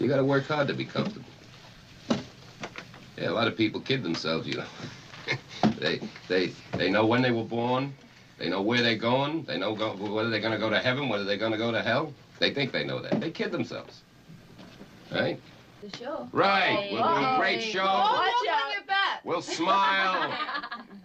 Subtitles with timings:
[0.00, 1.28] You gotta work hard to be comfortable.
[3.18, 4.64] Yeah, a lot of people kid themselves, you know.
[5.78, 7.92] they, they, they know when they were born.
[8.38, 9.44] They know where they're going.
[9.44, 12.14] They know go, whether they're gonna go to heaven, whether they're gonna go to hell.
[12.38, 13.20] They think they know that.
[13.20, 14.00] They kid themselves.
[15.12, 15.38] Right?
[15.82, 16.28] The show.
[16.32, 16.88] Right.
[16.90, 17.84] We'll do a great show.
[17.84, 19.20] Watch out.
[19.22, 20.32] We'll smile.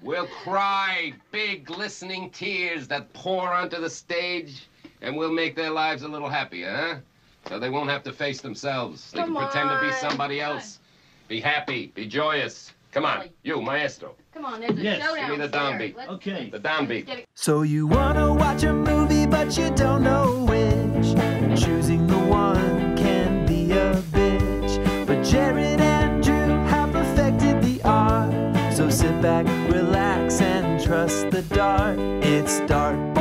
[0.02, 4.68] We'll cry big, glistening tears that pour onto the stage,
[5.02, 7.00] and we'll make their lives a little happier, huh?
[7.48, 9.12] So they won't have to face themselves.
[9.12, 10.80] They Come can pretend to be somebody else.
[11.28, 11.92] Be happy.
[11.96, 12.74] Be joyous.
[12.92, 14.16] Come on, you, maestro.
[14.34, 15.02] Come on, there's a Yes.
[15.02, 15.30] showdown.
[15.30, 16.08] Give me the downbeat.
[16.10, 16.50] Okay.
[16.50, 17.26] The downbeat.
[17.36, 21.62] So you wanna watch a movie, but you don't know which.
[21.62, 25.06] Choosing the one can be a bitch.
[25.06, 26.34] But Jared and Drew
[26.72, 28.34] have perfected the art.
[28.74, 32.00] So sit back, relax, and trust the dart.
[32.00, 33.15] It's Dartboard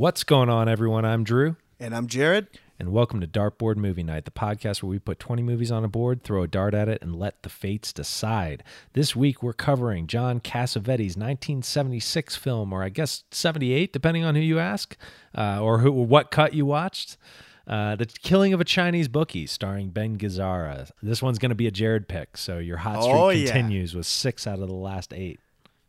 [0.00, 1.04] What's going on, everyone?
[1.04, 2.46] I'm Drew, And I'm Jared.
[2.78, 5.88] and welcome to Dartboard Movie Night, the podcast where we put 20 movies on a
[5.88, 8.64] board, throw a dart at it, and let the fates decide.
[8.94, 14.40] This week, we're covering John Cassavetes' 1976 film, or I guess 78, depending on who
[14.40, 14.96] you ask,
[15.36, 17.18] uh, or who, what cut you watched.
[17.66, 20.90] Uh, the Killing of a Chinese Bookie, starring Ben Gazzara.
[21.02, 23.52] This one's going to be a Jared pick, so your hot streak Oh, yeah.
[23.52, 25.40] continues with six out of the last eight.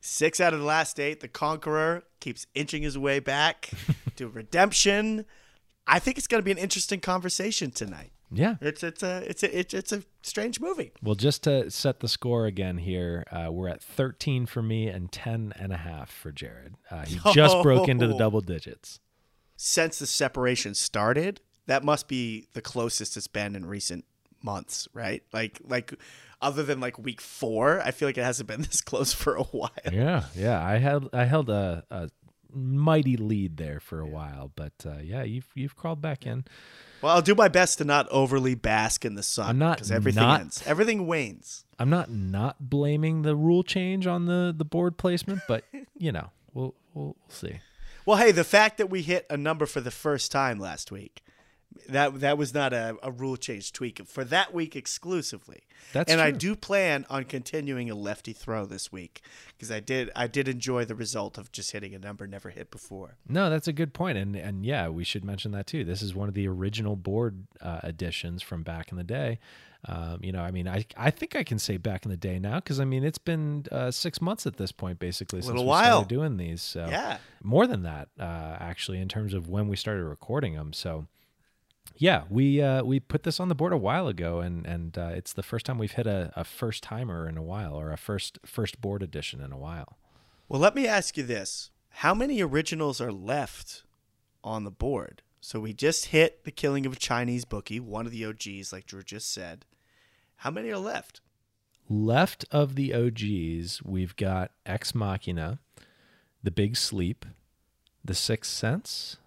[0.02, 1.20] Six out of the last eight.
[1.20, 3.70] The Conqueror keeps inching his way back
[4.16, 5.26] to redemption.
[5.88, 8.12] I think it's going to be an interesting conversation tonight.
[8.34, 10.94] Yeah, It's it's a it's a it's, it's a strange movie.
[11.04, 15.12] Well, just to set the score again here, uh, we're at 13 for me and
[15.12, 16.76] 10 and a half for Jared.
[16.90, 18.18] Uh, he just broke into the Oh.
[18.20, 19.02] double digits.
[19.58, 24.06] Since the separation started, that must be the closest it's been in recent
[24.44, 25.24] months, right?
[25.34, 25.94] Like like
[26.42, 29.44] other than like week four, I feel like it hasn't been this close for a
[29.44, 29.70] while.
[29.92, 30.64] Yeah, yeah.
[30.66, 32.10] I had I held a, a
[32.54, 36.46] mighty lead there for a while, but uh, yeah, you've you've crawled back in.
[37.02, 39.50] Well, I'll do my best to not overly bask in the sun.
[39.50, 40.64] I'm not because everything not- ends.
[40.66, 41.66] Everything wanes.
[41.80, 45.64] I'm not not blaming the rule change on the the board placement, but
[45.98, 47.60] you know, we'll we'll, we'll see.
[48.06, 51.24] Well, hey, the fact that we hit a number for the first time last week,
[51.90, 55.64] that that was not a, a rule change tweak for that week exclusively.
[55.94, 60.12] That's and I do plan on continuing a lefty throw this week because I did
[60.16, 63.16] I did enjoy the result of just hitting a number never hit before.
[63.28, 65.84] No, that's a good point, and and yeah, we should mention that too.
[65.84, 69.40] This is one of the original board uh, editions from back in the day.
[69.86, 72.38] Um, you know, I mean, I I think I can say back in the day
[72.38, 75.64] now because I mean it's been uh, six months at this point, basically, since Little
[75.64, 75.84] we while.
[76.04, 76.62] started doing these.
[76.62, 77.18] So Yeah.
[77.42, 80.72] more than that, uh, actually, in terms of when we started recording them.
[80.74, 81.08] So
[82.02, 85.12] yeah, we uh, we put this on the board a while ago, and and uh,
[85.14, 87.98] it's the first time we've hit a, a first timer in a while, or a
[87.98, 89.98] first first board edition in a while.
[90.50, 93.84] Well, let me ask you this: How many originals are left
[94.44, 95.22] on the board?
[95.42, 98.86] So we just hit the killing of a Chinese bookie, one of the OGs, like
[98.86, 99.66] Drew just said.
[100.38, 101.22] How many are left?
[101.90, 105.60] Left of the OGs, we've got Ex Machina,
[106.44, 107.26] The Big Sleep,
[108.06, 109.18] The Sixth Sense,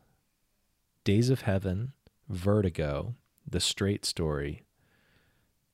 [1.04, 1.92] Days of Heaven,
[2.28, 3.14] Vertigo,
[3.48, 4.64] The Straight Story,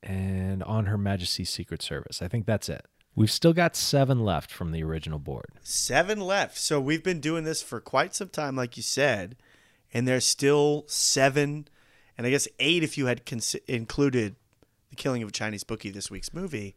[0.03, 2.23] and On Her Majesty's Secret Service.
[2.23, 2.87] I think that's it.
[3.15, 5.51] We've still got seven left from the original board.
[5.63, 6.57] Seven left.
[6.57, 9.37] So we've been doing this for quite some time, like you said,
[9.93, 11.69] and there's still seven,
[12.17, 14.37] and I guess eight if you had cons- included
[14.91, 16.77] the killing of a Chinese bookie this week's movie.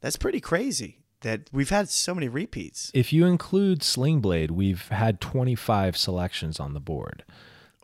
[0.00, 2.90] That's pretty crazy that we've had so many repeats.
[2.94, 7.24] If you include Sling Blade, we've had 25 selections on the board.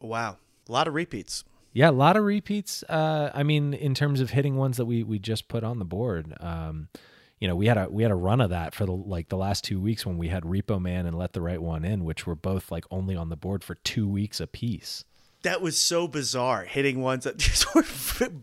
[0.01, 0.37] Wow,
[0.73, 1.45] a lot of repeats.
[1.75, 2.83] Yeah, a lot of repeats.
[2.89, 5.85] Uh, I mean, in terms of hitting ones that we we just put on the
[5.85, 6.89] board, um,
[7.39, 9.37] you know, we had a we had a run of that for the like the
[9.37, 12.27] last two weeks when we had Repo Man and Let the Right One In, which
[12.27, 15.05] were both like only on the board for two weeks apiece.
[15.43, 17.85] That was so bizarre, hitting ones that just were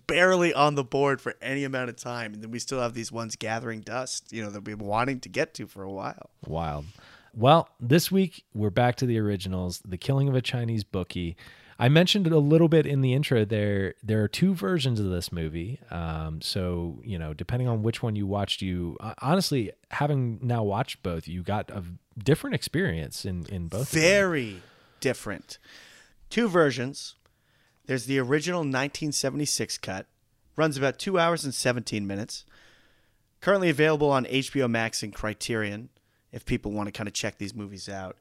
[0.05, 3.11] barely on the board for any amount of time, and then we still have these
[3.11, 4.31] ones gathering dust.
[4.31, 6.29] You know that we've been wanting to get to for a while.
[6.45, 6.85] Wild.
[7.33, 11.37] Well, this week we're back to the originals, The Killing of a Chinese Bookie.
[11.81, 13.45] I mentioned a little bit in the intro.
[13.45, 15.79] There, there are two versions of this movie.
[15.89, 20.61] Um, so you know, depending on which one you watched, you uh, honestly, having now
[20.63, 21.83] watched both, you got a
[22.21, 23.89] different experience in in both.
[23.89, 24.61] very
[24.99, 25.57] different.
[26.29, 27.15] Two versions.
[27.85, 30.05] There's the original 1976 cut,
[30.55, 32.45] runs about two hours and 17 minutes.
[33.41, 35.89] Currently available on HBO Max and Criterion,
[36.31, 38.17] if people want to kind of check these movies out.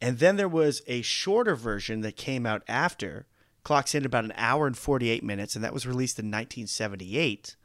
[0.00, 3.26] And then there was a shorter version that came out after,
[3.62, 7.56] clocks in about an hour and 48 minutes, and that was released in 1978.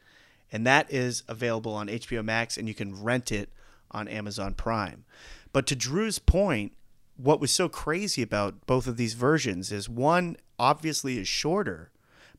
[0.52, 3.50] And that is available on HBO Max, and you can rent it
[3.92, 5.06] on Amazon Prime.
[5.52, 6.74] But to Drew's point,
[7.18, 11.92] what was so crazy about both of these versions is one obviously is shorter,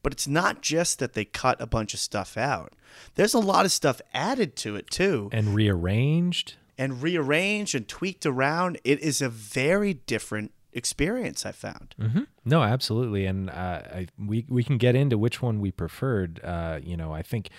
[0.02, 2.72] but it's not just that they cut a bunch of stuff out.
[3.14, 6.54] There's a lot of stuff added to it too And rearranged.
[6.81, 8.81] And rearranged and tweaked around.
[8.85, 11.94] It is a very different experience I found.
[12.00, 16.41] hmm No, absolutely, and uh, I, we we can get into which one we preferred.
[16.43, 17.50] Uh, you know, I think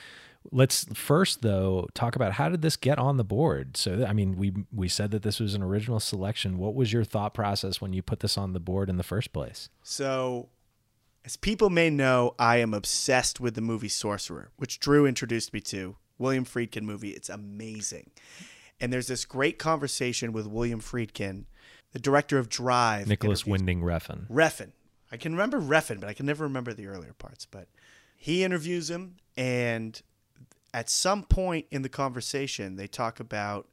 [0.51, 3.77] let's first though talk about how did this get on the board.
[3.77, 6.57] So, I mean, we we said that this was an original selection.
[6.57, 9.33] What was your thought process when you put this on the board in the first
[9.33, 9.69] place?
[9.83, 10.49] So,
[11.23, 15.61] as people may know, I am obsessed with the movie Sorcerer, which Drew introduced me
[15.61, 15.97] to.
[16.17, 17.09] William Friedkin movie.
[17.11, 18.11] It's amazing.
[18.81, 21.45] And there's this great conversation with William Friedkin,
[21.93, 23.07] the director of Drive.
[23.07, 24.27] Nicolas Winding Refn.
[24.27, 24.71] Refn.
[25.11, 27.45] I can remember Refn, but I can never remember the earlier parts.
[27.45, 27.67] But
[28.17, 30.01] he interviews him, and
[30.73, 33.67] at some point in the conversation, they talk about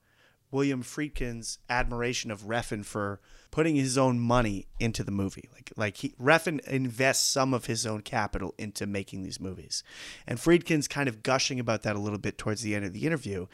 [0.50, 5.48] William Friedkin's admiration of Refn for putting his own money into the movie.
[5.52, 9.82] Like, like he, Refn invests some of his own capital into making these movies,
[10.26, 13.06] and Friedkin's kind of gushing about that a little bit towards the end of the
[13.06, 13.46] interview,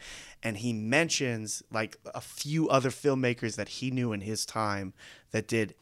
[0.43, 4.93] and he mentions like a few other filmmakers that he knew in his time
[5.31, 5.75] that did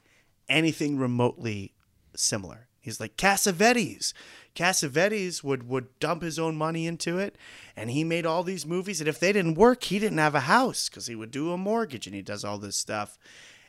[0.50, 1.74] anything remotely
[2.16, 2.68] similar.
[2.84, 4.12] He's like Cassavetes.
[4.56, 7.38] Cassavetes would would dump his own money into it,
[7.78, 9.00] and he made all these movies.
[9.00, 11.58] And if they didn't work, he didn't have a house because he would do a
[11.58, 13.18] mortgage and he does all this stuff.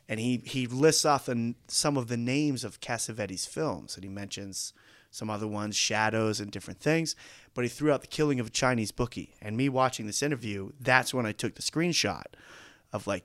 [0.09, 4.09] And he he lists off the, some of the names of Cassavetes films, and he
[4.09, 4.73] mentions
[5.11, 7.15] some other ones, Shadows and different things.
[7.53, 9.35] But he threw out the Killing of a Chinese Bookie.
[9.41, 12.25] And me watching this interview, that's when I took the screenshot
[12.91, 13.23] of like,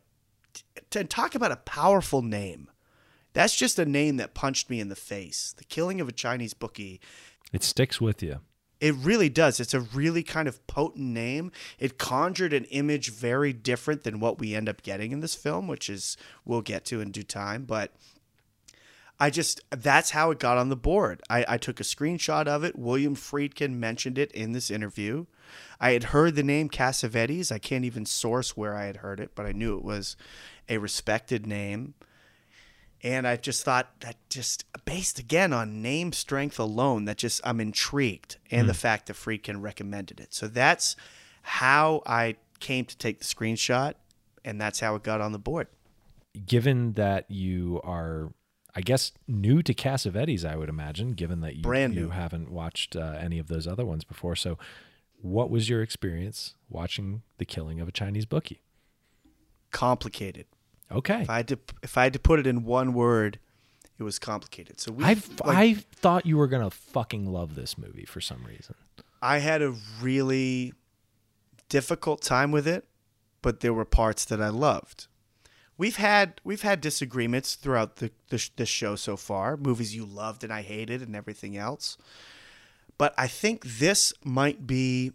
[0.54, 2.70] t- to talk about a powerful name.
[3.32, 5.54] That's just a name that punched me in the face.
[5.56, 7.00] The killing of a Chinese bookie.
[7.52, 8.40] It sticks with you.
[8.80, 9.60] It really does.
[9.60, 11.52] It's a really kind of potent name.
[11.78, 15.68] It conjured an image very different than what we end up getting in this film,
[15.68, 16.16] which is
[16.46, 17.64] we'll get to in due time.
[17.64, 17.92] But
[19.18, 21.22] I just that's how it got on the board.
[21.28, 22.78] I, I took a screenshot of it.
[22.78, 25.26] William Friedkin mentioned it in this interview.
[25.78, 27.52] I had heard the name Cassavetes.
[27.52, 30.16] I can't even source where I had heard it, but I knew it was
[30.70, 31.94] a respected name.
[33.02, 37.60] And I just thought that just based again on name strength alone, that just I'm
[37.60, 40.34] intrigued and the fact that Friedkin recommended it.
[40.34, 40.96] So that's
[41.42, 43.94] how I came to take the screenshot,
[44.44, 45.68] and that's how it got on the board.
[46.46, 48.32] Given that you are,
[48.74, 52.94] I guess, new to Cassavetes, I would imagine, given that you, Brand you haven't watched
[52.94, 54.36] uh, any of those other ones before.
[54.36, 54.58] So,
[55.22, 58.62] what was your experience watching The Killing of a Chinese Bookie?
[59.70, 60.46] Complicated.
[60.92, 61.22] Okay.
[61.22, 63.38] If I had to, if I had to put it in one word,
[63.98, 64.80] it was complicated.
[64.80, 65.14] So we, I
[65.44, 68.74] like, I thought you were gonna fucking love this movie for some reason.
[69.22, 70.72] I had a really
[71.68, 72.86] difficult time with it,
[73.42, 75.06] but there were parts that I loved.
[75.76, 79.56] We've had we've had disagreements throughout the the, the show so far.
[79.56, 81.96] Movies you loved and I hated and everything else.
[82.98, 85.12] But I think this might be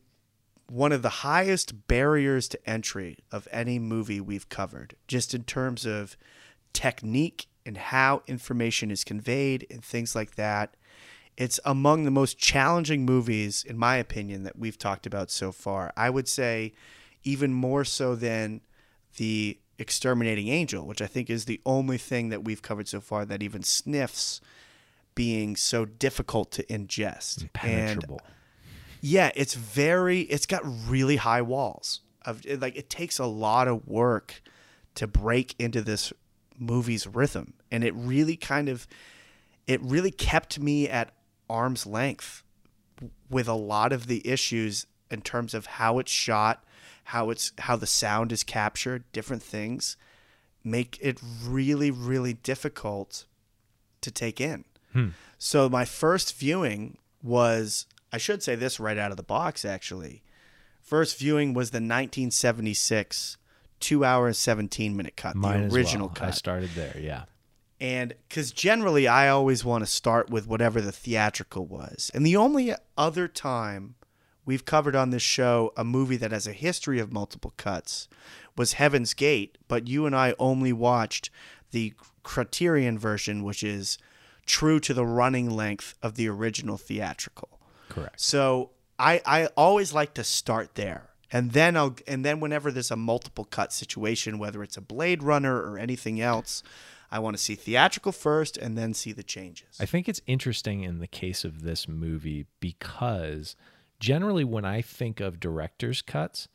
[0.67, 5.85] one of the highest barriers to entry of any movie we've covered, just in terms
[5.85, 6.17] of
[6.73, 10.75] technique and how information is conveyed and things like that.
[11.38, 15.91] It's among the most challenging movies, in my opinion, that we've talked about so far.
[15.97, 16.73] I would say
[17.23, 18.62] even more so than
[19.17, 23.25] The Exterminating Angel, which I think is the only thing that we've covered so far
[23.25, 24.39] that even sniffs
[25.15, 27.41] being so difficult to ingest.
[27.41, 28.22] And Impenetrable.
[29.02, 32.02] Yeah, it's very it's got really high walls.
[32.25, 34.42] Of like it takes a lot of work
[34.96, 36.12] to break into this
[36.58, 38.88] movie's rhythm and it really kind of
[39.68, 41.12] it really kept me at
[41.50, 42.44] arm's length
[43.30, 46.64] with a lot of the issues in terms of how it's shot,
[47.06, 49.98] how it's how the sound is captured, different things
[50.64, 53.25] make it really really difficult
[54.02, 54.66] to take in.
[54.94, 55.10] Hmm.
[55.38, 60.24] So my first viewing was I should say this right out of the box actually.
[60.79, 63.36] First viewing was the 1976
[63.81, 66.29] 2 hour and 17 minute cut, Mine the original well.
[66.29, 66.95] I started there.
[66.98, 67.25] Yeah.
[67.81, 72.10] And because generally I always want to start with whatever the theatrical was.
[72.13, 73.95] And the only other time
[74.45, 78.07] we've covered on this show a movie that has a history of multiple cuts
[78.55, 81.29] was Heaven's Gate, but you and I only watched
[81.72, 81.93] the
[82.24, 83.98] Criterion version, which is
[84.45, 87.54] true to the running length of the original theatrical.
[87.89, 88.20] Correct.
[88.20, 91.10] So I I always like to start there.
[91.32, 95.24] And then I'll and then whenever there's a multiple cut situation, whether it's a Blade
[95.24, 96.63] Runner or anything else,
[97.12, 99.77] I want to see theatrical first and then see the changes.
[99.80, 103.56] I think it's interesting in the case of this movie because
[104.00, 106.48] generally when I think of director's cuts,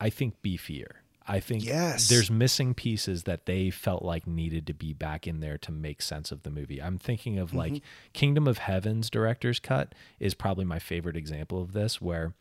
[0.00, 0.92] I think beefier.
[1.28, 2.08] I think Yes.
[2.08, 6.00] there's missing pieces that they felt like needed to be back in there to make
[6.00, 6.80] sense of the movie.
[6.80, 7.58] I'm thinking of Mm-hmm.
[7.58, 12.34] like Kingdom of Heaven's director's cut is probably my favorite example of this, where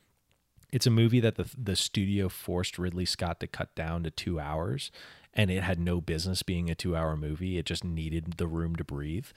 [0.71, 4.39] it's a movie that the the studio forced Ridley Scott to cut down to two
[4.39, 4.91] hours,
[5.33, 7.57] and it had no business being a two hour movie.
[7.57, 9.27] It just needed the room to breathe.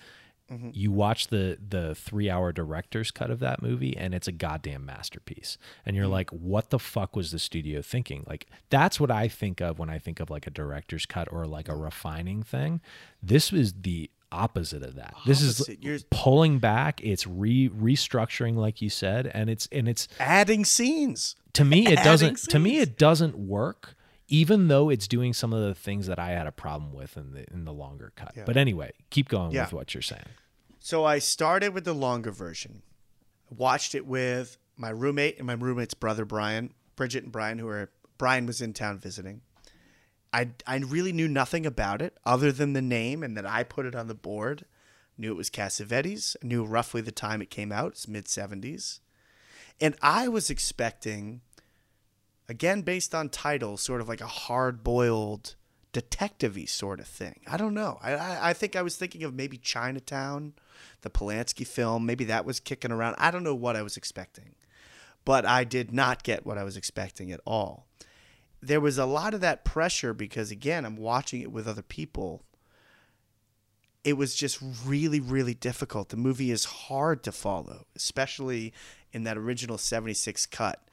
[0.53, 0.71] Mm-hmm.
[0.73, 4.87] You watch the the three hour director's cut of that movie, and it's a goddamn
[4.87, 5.59] masterpiece.
[5.85, 6.13] And you're mm-hmm.
[6.13, 8.25] like, what the fuck was the studio thinking?
[8.27, 11.47] Like that's what I think of when I think of like a director's cut or
[11.47, 11.83] like a mm-hmm.
[11.83, 12.81] refining thing.
[13.23, 15.15] This was the opposite of that.
[15.27, 17.01] This is You're- pulling back.
[17.03, 21.37] It's re restructuring, like you said, and it's and it's Adding scenes.
[21.55, 23.97] to me it doesn't to me it doesn't work
[24.29, 27.33] even though it's doing some of the things that I had a problem with in
[27.33, 28.35] the in the longer cut.
[28.47, 29.65] But anyway, keep going Yeah.
[29.65, 30.27] with what you're saying.
[30.79, 32.83] So I started with the longer version.
[33.51, 37.91] Watched it with my roommate and my roommate's brother Brian, Bridget and Brian, who were
[38.19, 39.41] Brian was in town visiting.
[40.33, 43.87] I I really knew nothing about it other than the name and that I put
[43.87, 44.67] it on the board.
[45.17, 46.37] Knew it was Cassavetes.
[46.43, 47.93] Knew roughly the time it came out.
[47.93, 49.01] It's mid seventies,
[49.81, 51.41] and I was expecting,
[52.49, 55.55] again based on title, sort of like a hard boiled
[55.93, 57.41] detective-y sort of thing.
[57.47, 57.99] I don't know.
[58.03, 60.55] I, I I think I was thinking of maybe Chinatown,
[61.03, 62.07] the Polanski film.
[62.07, 63.17] Maybe that was kicking around.
[63.19, 64.55] I don't know what I was expecting,
[65.25, 67.87] but I did not get what I was expecting at all.
[68.61, 72.45] There was a lot of that pressure because again, I'm watching it with other people.
[74.05, 76.09] It was just really, really difficult.
[76.09, 78.73] The movie is hard to follow, especially
[79.13, 80.88] in that original 76 cut.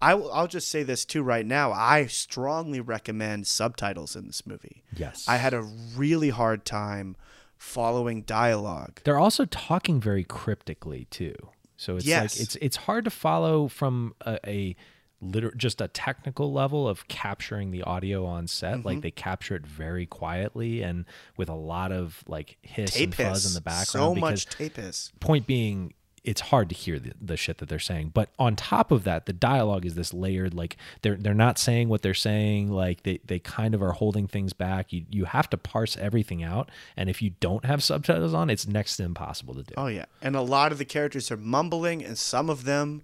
[0.00, 1.72] I will, I'll just say this too right now.
[1.72, 4.84] I strongly recommend subtitles in this movie.
[4.96, 5.24] Yes.
[5.28, 7.16] I had a really hard time
[7.56, 9.00] following dialogue.
[9.04, 11.34] They're also talking very cryptically too.
[11.76, 12.36] So it's Yes.
[12.36, 14.76] like it's it's hard to follow from a, a
[15.20, 18.76] liter- just a technical level of capturing the audio on set.
[18.78, 18.86] Mm-hmm.
[18.86, 21.04] Like they capture it very quietly and
[21.36, 23.50] with a lot of like hiss and Tape fuzz hiss.
[23.50, 24.16] in the background.
[24.16, 25.10] So much tape hiss.
[25.20, 25.92] point being
[26.28, 28.10] it's hard to hear the, the shit that they're saying.
[28.12, 31.88] But on top of that the dialogue is this layered like they're they're not saying
[31.88, 32.70] what they're saying.
[32.70, 34.92] Like they they kind of are holding things back.
[34.92, 36.70] You you have to parse everything out.
[36.98, 39.72] And if you don't have subtitles on it's next to impossible to do.
[39.78, 43.02] Oh yeah, and a lot of the characters are mumbling, and some of them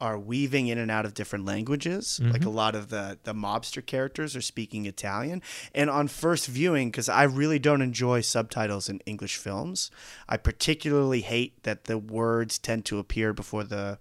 [0.00, 2.20] are weaving in and out of different languages.
[2.22, 2.54] Like a mm-hmm.
[2.54, 5.42] lot of the the mobster characters are speaking Italian.
[5.74, 9.90] And on first viewing, because I really don't enjoy subtitles in English films,
[10.28, 13.98] I particularly hate that the words tend to appear before the,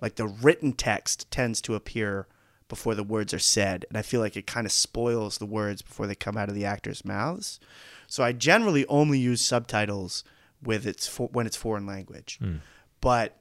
[0.00, 2.26] like the written text tends to appear
[2.68, 5.82] before the words are said, and I feel like it kind of spoils the words
[5.82, 7.60] before they come out of the actors' mouths.
[8.06, 10.24] So I generally only use subtitles
[10.62, 12.38] with its fo- when it's foreign language.
[12.40, 12.56] Hmm.
[13.00, 13.38] But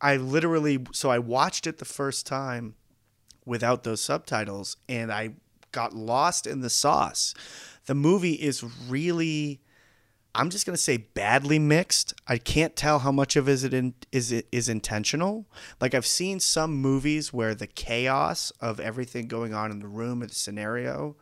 [0.00, 2.74] I literally so I watched it the first time
[3.44, 5.34] without those subtitles and I
[5.72, 7.34] got lost in the sauce.
[7.86, 9.60] The movie is really
[10.36, 12.12] I'm just going to say badly mixed.
[12.28, 15.46] I can't tell how much of is it in, is it is intentional.
[15.80, 20.22] Like I've seen some movies where the chaos of everything going on in the room
[20.22, 21.16] or the scenario.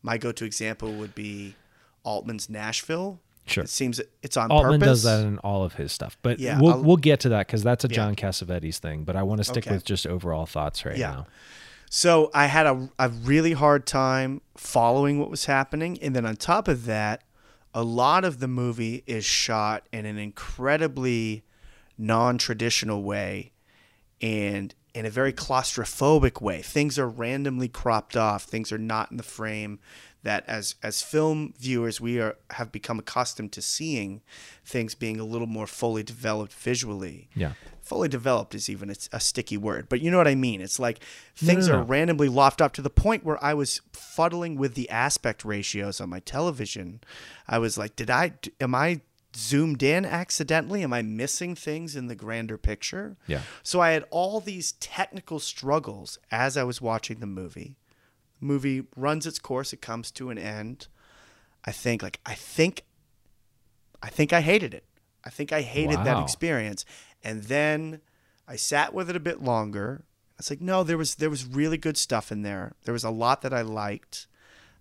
[0.00, 1.56] My go-to example would be
[2.04, 3.20] Altman's Nashville.
[3.46, 3.64] Sure.
[3.64, 5.02] It seems it's on Altman purpose.
[5.02, 7.46] does that in all of his stuff, but Yeah, we'll I'll- we'll get to that
[7.48, 7.94] because that's a Yeah.
[7.96, 9.02] John Cassavetes thing.
[9.04, 9.74] But I want to stick Okay.
[9.74, 11.10] with just overall thoughts right Yeah.
[11.10, 11.26] now.
[11.90, 15.98] So I had a, a really hard time following what was happening.
[16.00, 17.22] And then on top of that,
[17.74, 21.42] a lot of the movie is shot in an incredibly
[21.98, 23.52] non traditional way
[24.20, 26.62] and in a very claustrophobic way.
[26.62, 29.78] Things are randomly cropped off, things are not in the frame
[30.22, 34.20] that as as film viewers we are have become accustomed to seeing
[34.64, 37.52] things being a little more fully developed visually Yeah.
[37.80, 40.60] fully developed is even a, a sticky word, but you know what I mean.
[40.60, 41.00] It's like
[41.40, 44.74] No, things no, are randomly lofted up to the point where I was fuddling with
[44.74, 47.00] the aspect ratios on my television.
[47.48, 49.00] I was like, did I am I
[49.34, 50.82] zoomed in accidentally?
[50.82, 53.16] Am I missing things in the grander picture?
[53.26, 53.40] Yeah.
[53.62, 57.76] So I had all these technical struggles as I was watching the movie.
[58.42, 60.88] Movie runs its course, it comes to an end.
[61.64, 62.84] I think like I think
[64.02, 64.84] I think I hated it.
[65.24, 66.84] I think I hated that experience.
[67.22, 68.00] And then
[68.48, 70.04] I sat with it a bit longer.
[70.38, 72.74] It's like, no, there was there was really good stuff in there.
[72.84, 74.26] There was a lot that I liked.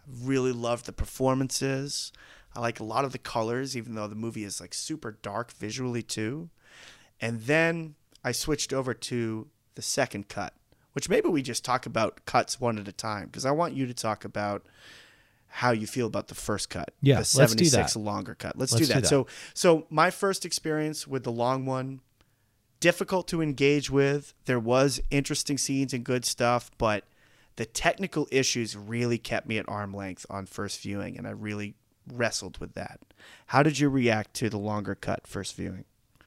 [0.08, 2.12] I really loved the performances.
[2.56, 5.51] I like a lot of the colors, even though the movie is like super dark
[5.53, 6.50] visually too.
[7.22, 10.53] And then I switched over to the second cut,
[10.93, 13.86] which maybe we just talk about cuts one at a time because I want you
[13.88, 14.65] to talk about
[15.48, 16.93] how you feel about the first cut.
[17.01, 18.00] Yeah, the let's do 76 that.
[18.00, 18.57] longer cut.
[18.57, 19.03] Let's, Let's do, do that.
[19.03, 19.10] that.
[19.10, 22.00] So so my first experience with the long one
[22.79, 24.33] difficult to engage with.
[24.45, 27.03] There was interesting scenes and good stuff, but
[27.57, 31.75] The technical issues really kept me at arm length on first viewing, and I really
[32.12, 33.00] wrestled with that.
[33.48, 35.86] How did you react to the longer cut first viewing?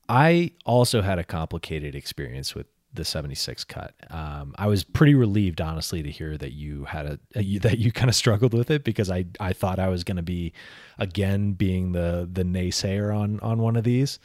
[0.09, 3.95] I also had a complicated experience with the 76 cut.
[4.11, 7.79] Um, I was pretty relieved, honestly, to hear that you had a, a you, that
[7.79, 10.53] you kind of struggled with it because I I thought I was going to be
[10.99, 14.19] again being the the naysayer on on one of these,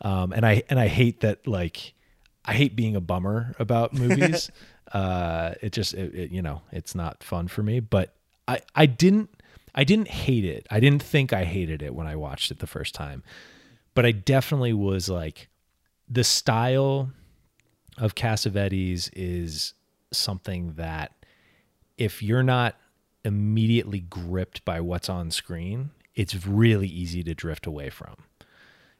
[0.00, 1.94] um, and I and I hate that like
[2.44, 4.50] I hate being a bummer about movies.
[4.92, 8.14] uh, it just it, it, you know it's not fun for me, but
[8.48, 9.30] I I didn't
[9.74, 10.66] I didn't hate it.
[10.70, 13.22] I didn't think I hated it when I watched it the first time,
[13.94, 15.48] but I definitely was like
[16.08, 17.10] the style
[17.98, 19.74] of Cassavetes is
[20.12, 21.12] something that
[21.96, 22.76] if you're not
[23.24, 28.16] immediately gripped by what's on screen, it's really easy to drift away from.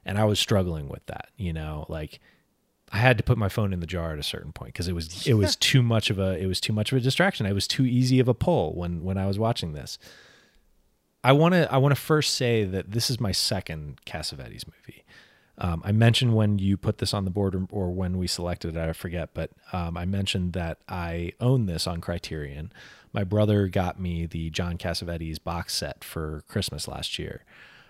[0.05, 2.19] And I was struggling with that, you know, like
[2.91, 4.93] I had to put my phone in the jar at a certain point because it
[4.93, 7.45] was it was too much of a it was too much of a distraction.
[7.45, 9.97] It was too easy of a pull when when I was watching this.
[11.23, 15.03] I want to I want to first say that this is my second Cassavetes movie.
[15.57, 18.75] Um, I mentioned when you put this on the board or, or when we selected
[18.75, 22.71] it, I forget, but um, I mentioned that I own this on Criterion.
[23.13, 27.45] My brother got me the John Cassavetes box set for Christmas last year.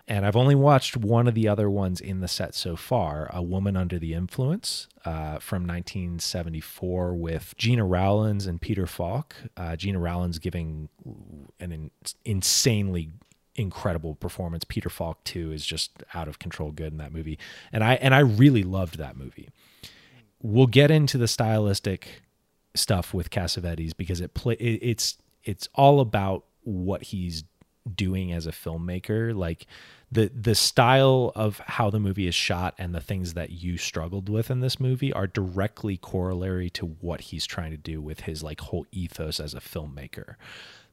[0.07, 3.41] And I've only watched one of the other ones in the set so far A
[3.41, 9.36] Woman Under the Influence uh, from 1974 with Gena Rowlands and Peter Falk.
[9.57, 10.89] Uh, Gena Rowlands giving
[11.60, 11.91] an in-
[12.24, 13.10] insanely
[13.55, 14.63] incredible performance.
[14.63, 17.39] Peter Falk too is just out of control good in that movie,
[17.71, 19.50] and I and I really loved that movie.
[20.41, 22.21] We'll get into the stylistic
[22.75, 27.43] stuff with Cassavetes because it play it, it's it's all about what he's
[27.93, 29.67] doing as a filmmaker like
[30.12, 34.27] the the style of how the movie is shot and the things that you struggled
[34.27, 38.41] with in this movie are directly corollary to what he's trying to do with his
[38.41, 40.35] like whole ethos as a filmmaker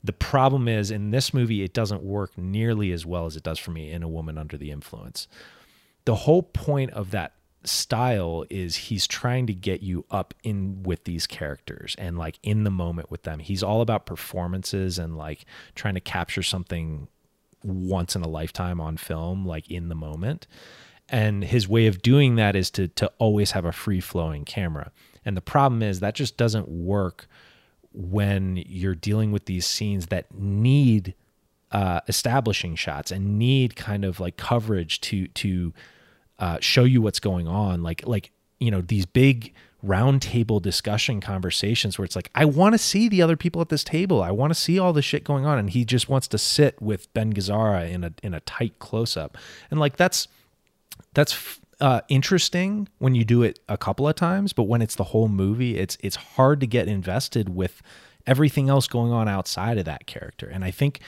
[0.05, 3.59] the problem is in this movie, it doesn't work nearly as well as it does
[3.59, 5.29] for me in A Woman Under the Influence.
[6.05, 11.05] The whole point of that style is he's trying to get you up in with
[11.05, 13.39] these characters and like in the moment with them.
[13.39, 15.45] He's all about performances and like
[15.77, 17.07] trying to capture something
[17.63, 20.49] once in a lifetime on film, like in the moment.
[21.09, 24.91] And his way of doing that is to to always have a free flowing camera.
[25.25, 27.29] And the problem is that just doesn't work
[27.95, 31.15] when you're dealing with these scenes that need
[31.71, 35.73] uh, establishing shots and need kind of like coverage to to
[36.39, 39.53] uh, show you what's going on, like like you know these big
[39.85, 43.83] roundtable discussion conversations where it's like I want to see the other people at this
[43.83, 46.39] table, I want to see all the shit going on, and he just wants to
[46.39, 49.37] sit with Ben Gazzara in a in a tight close up,
[49.71, 50.29] and like that's
[51.15, 55.03] that's uh, interesting when you do it a couple of times, but when it's the
[55.03, 57.83] whole movie, it's it's hard to get invested with
[58.25, 60.47] everything else going on outside of that character.
[60.47, 61.01] And I think,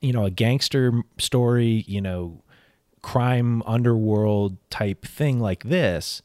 [0.00, 2.42] you know, a gangster story, you know,
[3.02, 6.22] crime underworld type thing like this,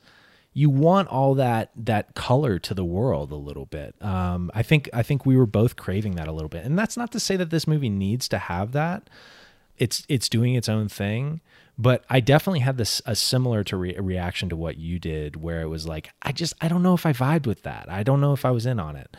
[0.54, 3.94] you want all that that color to the world a little bit.
[4.02, 6.96] Um, I think I think we were both craving that a little bit, and that's
[6.96, 9.10] not to say that this movie needs to have that.
[9.78, 11.42] It's it's doing its own thing
[11.82, 15.62] but I definitely had this a similar to re- reaction to what you did, where
[15.62, 17.90] it was like, I just I don't know if I vibed with that.
[17.90, 19.18] I don't know if I was in on it.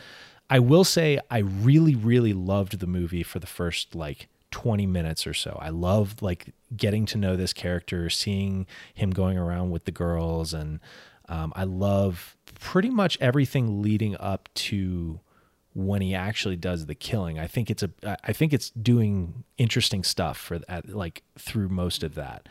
[0.49, 5.27] I will say I really really loved the movie for the first like 20 minutes
[5.27, 5.57] or so.
[5.61, 10.53] I loved like getting to know this character, seeing him going around with the girls,
[10.53, 10.79] and
[11.27, 15.19] um, I love pretty much everything leading up to
[15.73, 17.39] when he actually does the killing.
[17.39, 17.89] I think it's a
[18.23, 22.47] I think it's doing interesting stuff for that like through most of that.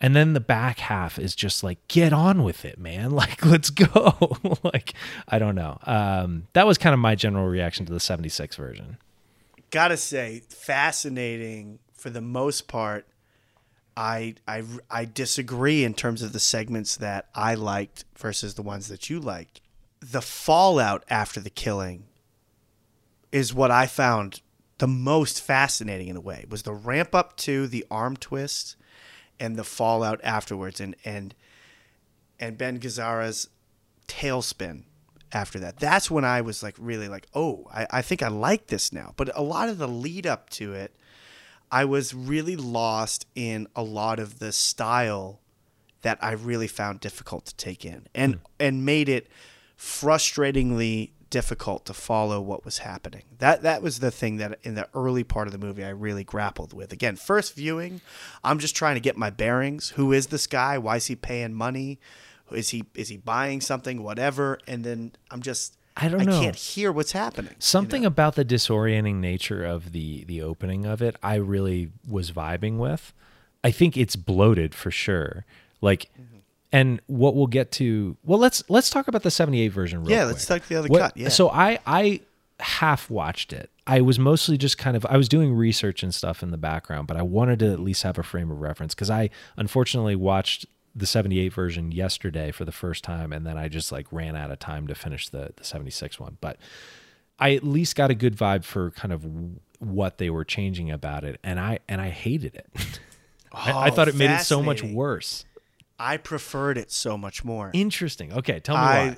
[0.00, 3.10] And then the back half is just like get on with it, man.
[3.22, 4.36] Like let's go.
[4.62, 4.94] like
[5.28, 5.78] I don't know.
[5.84, 8.98] Um that was kind of my general reaction to the 76 version.
[9.70, 13.06] Got to say fascinating for the most part.
[13.96, 18.88] I, I I disagree in terms of the segments that I liked versus the ones
[18.88, 19.60] that you liked.
[20.00, 22.04] The fallout after the killing
[23.32, 24.40] is what I found
[24.78, 28.76] the most fascinating in a way was the ramp up to the arm twist
[29.40, 31.34] and the fallout afterwards and and
[32.38, 33.48] and Ben Gazzara's
[34.08, 34.84] tailspin
[35.32, 35.78] after that.
[35.78, 39.14] That's when I was like really like, oh, I, I think I like this now.
[39.16, 40.94] But a lot of the lead up to it,
[41.70, 45.40] I was really lost in a lot of the style
[46.02, 48.40] that I really found difficult to take in and mm.
[48.60, 49.28] and made it
[49.78, 53.22] frustratingly difficult to follow what was happening.
[53.38, 56.22] That that was the thing that in the early part of the movie I really
[56.24, 56.92] grappled with.
[56.92, 58.00] Again, first viewing,
[58.44, 59.90] I'm just trying to get my bearings.
[59.96, 60.78] Who is this guy?
[60.78, 61.98] Why is he paying money?
[62.52, 64.02] Is he is he buying something?
[64.02, 64.58] Whatever.
[64.68, 66.40] And then I'm just I don't I know.
[66.40, 67.50] can't hear what's happening.
[67.52, 68.08] you Something know?
[68.08, 73.12] about the disorienting nature of the the opening of it, I really was vibing with.
[73.64, 75.44] I think it's bloated for sure.
[75.80, 76.31] Like, Mm-hmm.
[76.72, 78.16] And what we'll get to.
[78.24, 80.00] Well, let's let's talk about the '78 version.
[80.02, 80.34] Real Yeah, quick.
[80.34, 81.16] let's talk the other What- cut.
[81.16, 81.28] Yeah.
[81.28, 82.20] So I I
[82.60, 83.70] half watched it.
[83.86, 87.08] I was mostly just kind of I was doing research and stuff in the background,
[87.08, 90.66] but I wanted to at least have a frame of reference because I unfortunately watched
[90.94, 94.50] the 78 version yesterday for the first time and then I just like ran out
[94.50, 96.36] of time to finish the the 76 one.
[96.40, 96.58] But
[97.38, 99.26] I at least got a good vibe for kind of
[99.80, 102.68] what they were changing about it and I and I hated it.
[103.52, 105.44] I, I Oh, thought it made it so much worse.
[106.02, 107.70] I preferred it so much more.
[107.72, 108.32] Interesting.
[108.32, 109.16] Okay, tell me I why.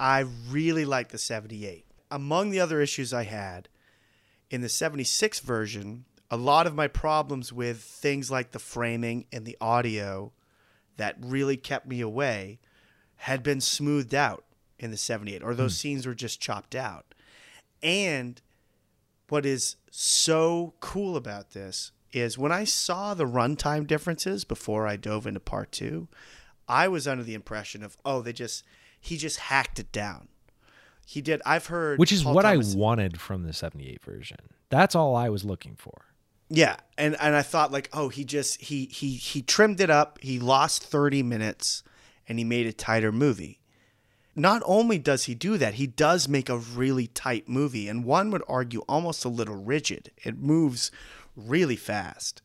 [0.00, 1.84] I really like the 78.
[2.10, 3.68] Among the other issues I had
[4.50, 9.44] in the 76 version, a lot of my problems with things like the framing and
[9.44, 10.32] the audio
[10.96, 12.60] that really kept me away
[13.16, 14.44] had been smoothed out
[14.78, 15.80] in the 78 or those hmm.
[15.80, 17.14] scenes were just chopped out.
[17.82, 18.40] And
[19.28, 24.96] what is so cool about this is when I saw the runtime differences before I
[24.96, 26.08] dove into part two,
[26.68, 28.64] I was under the impression of, oh, they just
[29.00, 30.28] he just hacked it down.
[31.06, 31.42] He did.
[31.44, 34.38] I've heard, Which is Paul what Thomas- I wanted from the 78 version.
[34.70, 36.06] That's all I was looking for.
[36.48, 40.18] Yeah, and and I thought like, oh, he just he he he trimmed it up.
[40.20, 41.82] He lost thirty minutes,
[42.28, 43.60] and he made a tighter movie.
[44.34, 48.30] Not only does he do that, he does make a really tight movie, and one
[48.30, 50.10] would argue almost a little rigid.
[50.24, 50.90] It moves
[51.36, 52.42] really fast.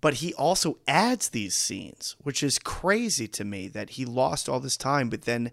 [0.00, 4.58] But he also adds these scenes, which is crazy to me that he lost all
[4.58, 5.52] this time, but then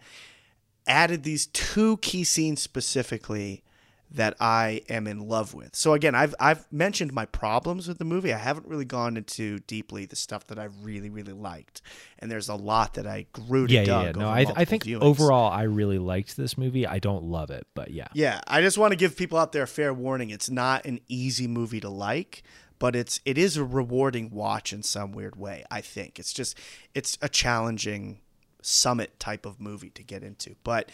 [0.88, 3.64] added these two key scenes specifically
[4.12, 5.76] that I am in love with.
[5.76, 8.34] So again, I've I've mentioned my problems with the movie.
[8.34, 11.82] I haven't really gone into deeply the stuff that I really really liked,
[12.18, 14.12] and there's a lot that I grew to Yeah, yeah, yeah.
[14.12, 15.02] No, I, I think viewings.
[15.02, 16.88] overall I really liked this movie.
[16.88, 18.08] I don't love it, but yeah.
[18.14, 20.32] Yeah, I just want to give people out there a fair warning.
[20.32, 22.44] It's not an easy movie to like,
[22.80, 25.66] but it's it is a rewarding watch in some weird way.
[25.70, 26.58] I think it's just
[26.96, 28.22] it's a challenging
[28.62, 30.56] summit type of movie to get into.
[30.64, 30.92] But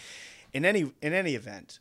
[0.54, 1.80] in any in any event,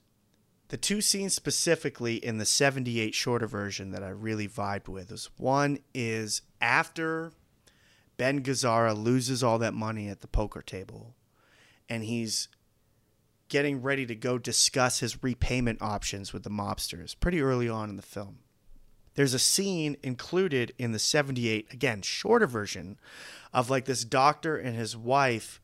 [0.75, 5.31] the two scenes specifically in the 78 shorter version that I really vibed with is
[5.37, 7.31] one is after
[8.17, 11.15] Ben Gazzara loses all that money at the poker table
[11.89, 12.49] and he's
[13.49, 17.95] getting ready to go discuss his repayment options with the mobsters pretty early on in
[17.95, 18.41] the film.
[19.15, 22.99] There's a scene included in the 78, again, shorter version,
[23.53, 25.61] of like this doctor and his wife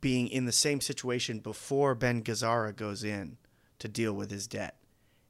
[0.00, 3.36] being in the same situation before Ben Gazzara goes in
[3.78, 4.76] to deal with his debt.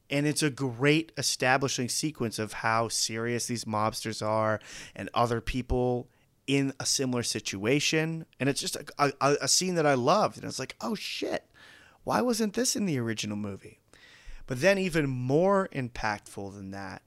[0.09, 4.59] And it's a great establishing sequence of how serious these mobsters are
[4.95, 6.07] and other people
[6.47, 8.25] in a similar situation.
[8.39, 10.37] And it's just a, a, a scene that I loved.
[10.37, 11.45] And it's like, oh shit,
[12.03, 13.79] why wasn't this in the original movie?
[14.47, 17.03] But then, even more impactful than that,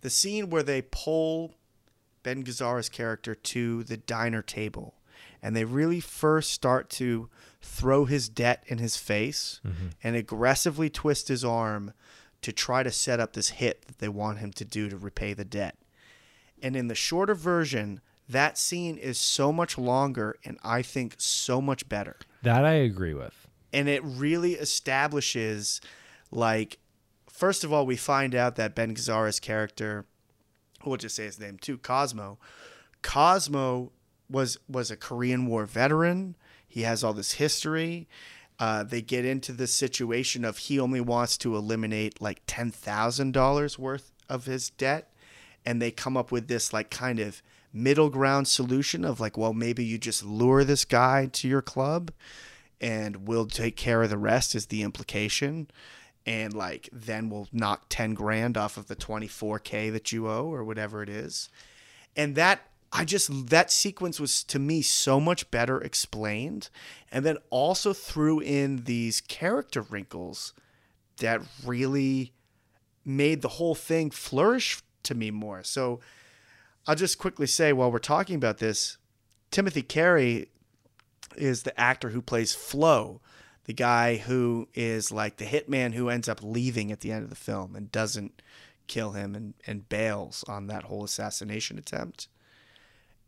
[0.00, 1.54] the scene where they pull
[2.24, 4.94] Ben Gazzara's character to the diner table
[5.44, 7.28] and they really first start to
[7.60, 9.88] throw his debt in his face mm-hmm.
[10.02, 11.92] and aggressively twist his arm
[12.40, 15.34] to try to set up this hit that they want him to do to repay
[15.34, 15.76] the debt.
[16.62, 21.60] And in the shorter version, that scene is so much longer and I think so
[21.60, 23.46] much better That I agree with.
[23.70, 25.82] and it really establishes
[26.30, 26.78] like
[27.28, 30.06] first of all we find out that ben gazzara's character
[30.86, 32.38] we'll just say his name too cosmo
[33.02, 33.92] cosmo
[34.28, 36.36] was was a korean war veteran.
[36.66, 38.08] He has all this history.
[38.58, 44.12] Uh, they get into this situation of he only wants to eliminate like $10000 worth
[44.28, 45.12] of his debt.
[45.66, 49.52] And they come up with this like kind of middle ground solution of like well
[49.52, 52.12] maybe you just lure this guy to your club
[52.80, 55.68] and we'll take care of the rest is the implication.
[56.26, 60.64] And like then we'll knock 10 grand off of the 24k that you owe or
[60.64, 61.48] whatever it is.
[62.16, 62.60] And that
[62.94, 66.70] i just that sequence was to me so much better explained
[67.12, 70.54] and then also threw in these character wrinkles
[71.18, 72.32] that really
[73.04, 76.00] made the whole thing flourish to me more so
[76.86, 78.96] i'll just quickly say while we're talking about this
[79.50, 80.48] timothy carey
[81.36, 83.20] is the actor who plays Flo,
[83.64, 87.30] the guy who is like the hitman who ends up leaving at the end of
[87.30, 88.42] the film and doesn't
[88.86, 92.28] kill him and, and bails on that whole assassination attempt.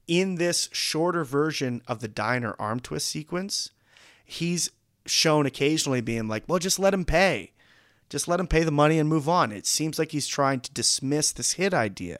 [0.07, 3.71] In this shorter version of the diner arm twist sequence,
[4.25, 4.71] he's
[5.05, 7.53] shown occasionally being like, well, just let him pay.
[8.09, 9.51] Just let him pay the money and move on.
[9.51, 12.19] It seems like he's trying to dismiss this hit idea.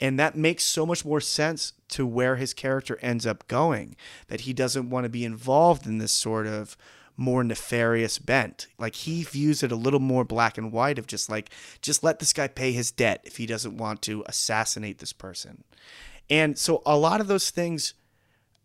[0.00, 3.96] And that makes so much more sense to where his character ends up going.
[4.28, 6.76] That he doesn't want to be involved in this sort of
[7.16, 8.66] more nefarious bent.
[8.78, 11.50] Like he views it a little more black and white of just like
[11.82, 15.64] just let this guy pay his debt if he doesn't want to assassinate this person.
[16.30, 17.94] And so a lot of those things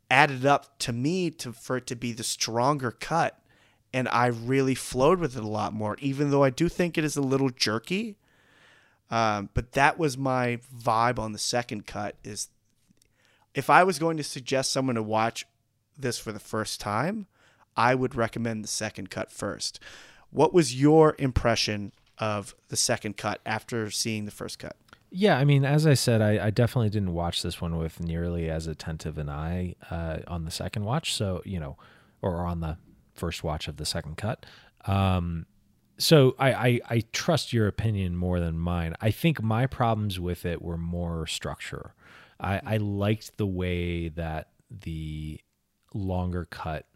[0.10, 3.39] added up to me to for it to be the stronger cut
[3.91, 7.04] and I really flowed with it a lot more even though I do think it
[7.04, 8.17] is a little jerky.
[9.10, 12.49] Um, but that was my vibe on the second cut is
[13.56, 15.45] if I was going to suggest someone to watch
[15.97, 17.28] this for the first time,
[17.78, 19.80] I would recommend the second cut first.
[20.30, 24.75] What was your impression of the second cut after seeing the first cut?
[25.17, 28.49] Yeah, I mean, as I said, I, I definitely didn't watch this one with nearly
[28.49, 31.13] as attentive an eye uh, on the second watch.
[31.13, 31.78] So, you know,
[32.21, 32.78] or on the
[33.13, 34.45] first watch of the second cut.
[34.86, 35.45] Um,
[35.97, 38.93] so I, I, I trust your opinion more than mine.
[38.99, 41.93] I think my problems with it were more structure.
[42.38, 45.39] I, I liked the way that the
[45.93, 46.88] longer cut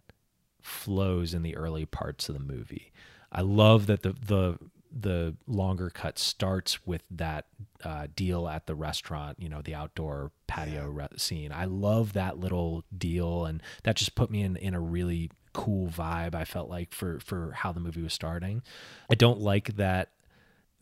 [0.61, 2.91] flows in the early parts of the movie.
[3.31, 4.57] I love that the the
[4.91, 7.45] the longer cut starts with that
[7.83, 11.51] uh, deal at the restaurant, you know, the outdoor patio re- scene.
[11.51, 15.87] I love that little deal, and that just put me in in a really cool
[15.87, 16.35] vibe.
[16.35, 18.63] I felt like for for how the movie was starting.
[19.09, 20.11] I don't like that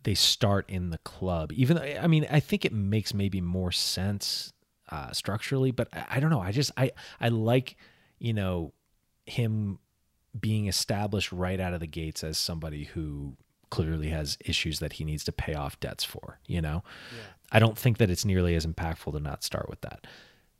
[0.03, 1.51] they start in the club.
[1.53, 4.53] Even though, I mean, I think it makes maybe more sense
[4.89, 6.41] uh, structurally, but I, I don't know.
[6.41, 7.75] I just I I like
[8.19, 8.73] you know
[9.25, 9.79] him
[10.39, 13.35] being established right out of the gates as somebody who
[13.69, 16.83] clearly has issues that he needs to pay off debts for, you know?
[17.11, 17.23] Yeah.
[17.51, 20.05] I don't think that it's nearly as impactful to not start with that.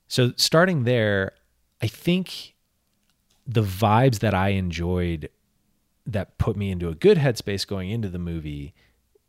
[0.08, 1.34] So starting there,
[1.82, 2.56] I think
[3.46, 5.30] the vibes that I enjoyed
[6.06, 8.74] that put me into a good headspace going into the movie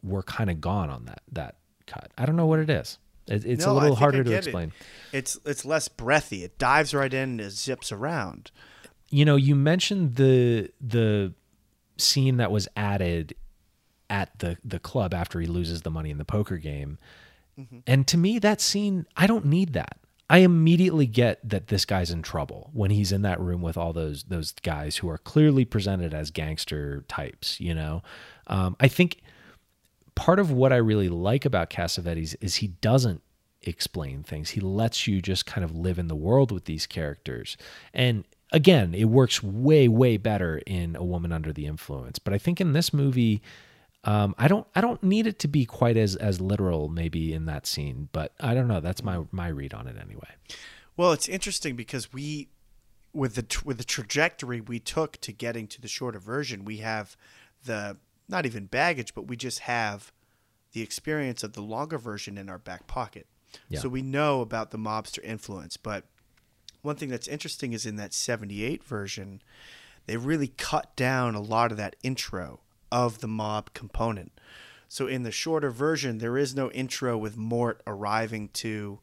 [0.02, 2.12] were kind of gone on that that cut.
[2.16, 2.98] I don't know what it is.
[3.26, 4.72] It, it's no, a little harder to explain.
[5.12, 5.18] It.
[5.18, 6.44] It's it's less breathy.
[6.44, 8.50] It dives right in and it zips around.
[9.10, 11.34] You know, you mentioned the the
[11.96, 13.34] scene that was added
[14.10, 16.98] at the the club after he loses the money in the poker game.
[17.58, 17.78] Mm-hmm.
[17.86, 19.98] And to me that scene I don't need that.
[20.30, 23.92] I immediately get that this guy's in trouble when he's in that room with all
[23.92, 28.02] those those guys who are clearly presented as gangster types, you know.
[28.46, 29.22] Um, I think
[30.14, 33.22] part of what I really like about Cassavetes is he doesn't
[33.62, 34.50] explain things.
[34.50, 37.56] He lets you just kind of live in the world with these characters.
[37.94, 42.18] And again, it works way way better in A Woman Under the Influence.
[42.18, 43.42] But I think in this movie
[44.04, 47.46] um, I don't I don't need it to be quite as as literal maybe in
[47.46, 48.80] that scene, but I don't know.
[48.80, 50.30] That's my my read on it anyway.
[50.96, 52.48] Well, it's interesting because we
[53.12, 57.16] with the with the trajectory we took to getting to the shorter version, we have
[57.64, 57.96] the
[58.28, 60.12] not even baggage, but we just have
[60.72, 63.26] the experience of the longer version in our back pocket.
[63.68, 63.80] Yeah.
[63.80, 66.04] So we know about the mobster influence, but
[66.82, 69.42] one thing that's interesting is in that 78 version,
[70.06, 74.32] they really cut down a lot of that intro of the mob component.
[74.88, 79.00] So in the shorter version, there is no intro with Mort arriving to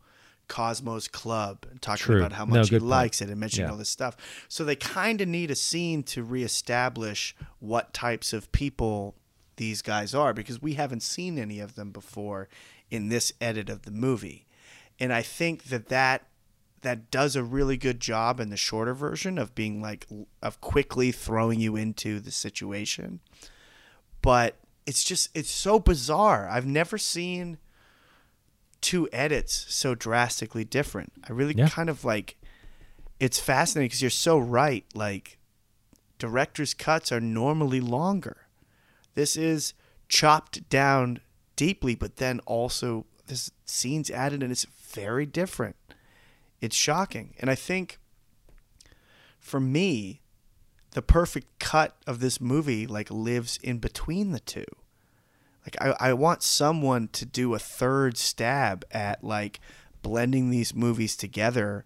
[0.48, 2.18] Cosmo's club and talking True.
[2.18, 3.72] about how much no, he likes it and mentioning yeah.
[3.72, 4.18] all this stuff.
[4.48, 9.16] So they kind of need a scene to reestablish what types of people
[9.58, 12.50] these guys are because we haven't seen any of them before
[12.92, 14.46] in this edit of the movie.
[15.00, 16.28] And I think that that
[16.82, 20.08] that does a really good job in the shorter version of being like
[20.44, 23.20] of quickly throwing you into the situation
[24.26, 24.56] but
[24.88, 26.50] it's just it's so bizarre.
[26.50, 27.60] I've never seen
[28.82, 31.14] two edits so drastically different.
[31.30, 31.70] I really yeah.
[31.70, 32.36] kind of like
[33.20, 34.84] it's fascinating because you're so right.
[34.96, 35.38] Like
[36.18, 38.48] director's cuts are normally longer.
[39.14, 39.76] This is
[40.10, 41.20] chopped down
[41.56, 45.76] deeply, but then also this scenes added and it's very different.
[46.62, 47.36] It's shocking.
[47.40, 48.00] And I think
[49.38, 50.22] for me,
[50.96, 54.64] the perfect cut of this movie like lives in between the two.
[55.66, 59.60] Like I, I want someone to do a third stab at like
[60.02, 61.84] blending these movies together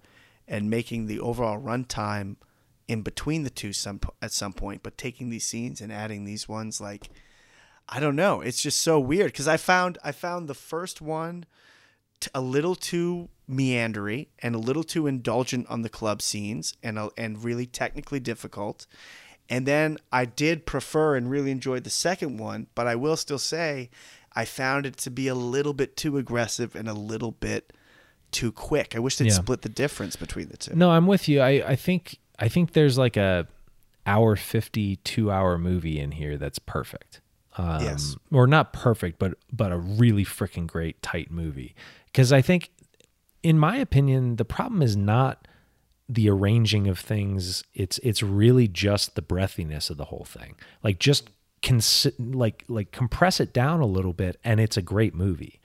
[0.48, 2.36] and making the overall runtime
[2.88, 6.48] in between the two some at some point, but taking these scenes and adding these
[6.48, 7.10] ones like
[7.88, 8.41] I don't know.
[8.41, 11.45] It's just so weird because I found I found the first one
[12.34, 17.43] a little too meandery and a little too indulgent on the club scenes and and
[17.43, 18.86] really technically difficult.
[19.49, 23.39] And then I did prefer and really enjoyed the second one, but I will still
[23.39, 23.89] say
[24.34, 27.73] I found it to be a little bit too aggressive and a little bit
[28.32, 28.95] too quick.
[28.95, 29.34] I wish they'd yeah.
[29.34, 30.75] split the difference between the two.
[30.75, 31.41] No, I'm with you.
[31.41, 33.47] I, I think I think there's like a
[34.05, 37.21] hour 52 hour movie in here that's perfect.
[37.58, 38.15] Um, yes.
[38.32, 41.75] or not perfect, but but a really freaking great tight movie.
[42.12, 42.72] Because I think,
[43.43, 45.48] in my opinion, the problem is not
[46.08, 47.63] the arranging of things.
[47.74, 50.56] It's it's really just the breathiness of the whole thing.
[50.84, 51.30] Like just
[51.62, 55.60] consi- like like compress it down a little bit, and it's a great movie.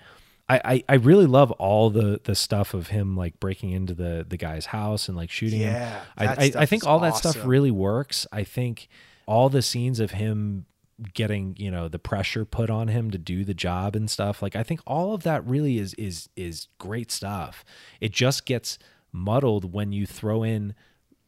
[0.46, 4.26] I, I, I really love all the the stuff of him like breaking into the
[4.28, 5.72] the guy's house and like shooting him.
[5.72, 8.26] Yeah, I, I, I think all that stuff really works.
[8.30, 8.88] I think
[9.26, 10.66] all the scenes of him
[11.12, 14.54] getting you know the pressure put on him to do the job and stuff like
[14.54, 17.64] i think all of that really is is is great stuff
[18.00, 18.78] it just gets
[19.11, 20.72] muddled when you throw in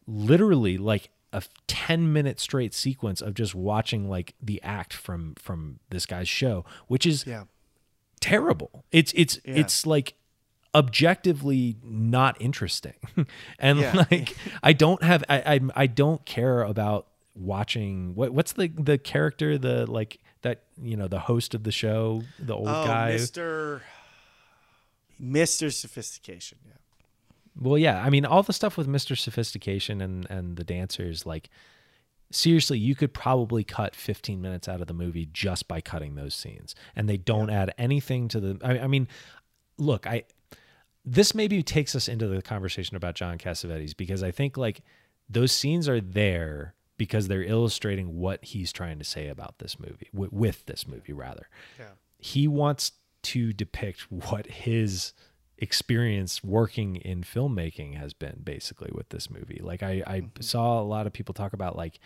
[0.07, 5.81] literally like a 10 minute straight sequence of just watching like the act from from
[5.90, 7.44] this guy's show which is Yeah.
[8.20, 9.55] terrible it's it's Yeah.
[9.57, 10.14] it's like
[10.74, 12.94] objectively not interesting
[13.59, 14.05] and Yeah.
[14.11, 18.96] like i don't have I, I i don't care about watching what what's the the
[18.99, 23.12] character the like that you know the host of the show the old Oh, guy
[23.14, 23.83] Mr.
[25.22, 25.72] Mr.
[25.72, 26.59] Sophistication.
[26.66, 26.72] Yeah.
[27.59, 28.03] Well, yeah.
[28.05, 29.16] I mean, all the stuff with Mr.
[29.16, 31.49] Sophistication and and the dancers, like
[32.31, 36.35] seriously, you could probably cut 15 minutes out of the movie just by cutting those
[36.35, 38.59] scenes, and they don't add anything to the.
[38.62, 39.09] I, I mean,
[39.79, 40.25] look, I
[41.05, 44.83] this maybe takes us into the conversation about John Cassavetes because I think like
[45.31, 50.09] those scenes are there because they're illustrating what he's trying to say about this movie
[50.12, 51.48] with, with this movie rather.
[51.78, 51.87] Yeah.
[52.18, 55.12] he wants to depict what his
[55.59, 59.61] experience working in filmmaking has been basically with this movie.
[59.62, 60.40] Like i, I mm-hmm.
[60.42, 61.98] saw a lot of people talk about like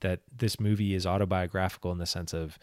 [0.00, 2.58] that this movie is autobiographical in the sense of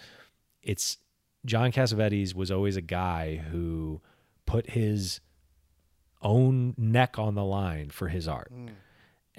[0.61, 0.97] it's
[1.43, 3.99] john cassavetes was always a guy who
[4.45, 5.19] put his
[6.21, 8.69] own neck on the line for his art mm.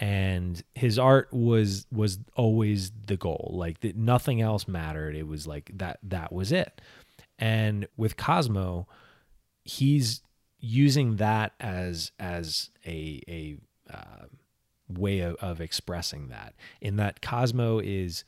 [0.02, 3.52] And his art was was always the goal.
[3.54, 5.14] Like that nothing else mattered.
[5.14, 6.80] It was like that that was it.
[7.38, 8.88] And with cosmo
[9.64, 10.22] he's
[10.58, 13.56] using that as as a a
[13.88, 14.26] uh,
[14.88, 18.24] way of, of expressing that in that cosmo is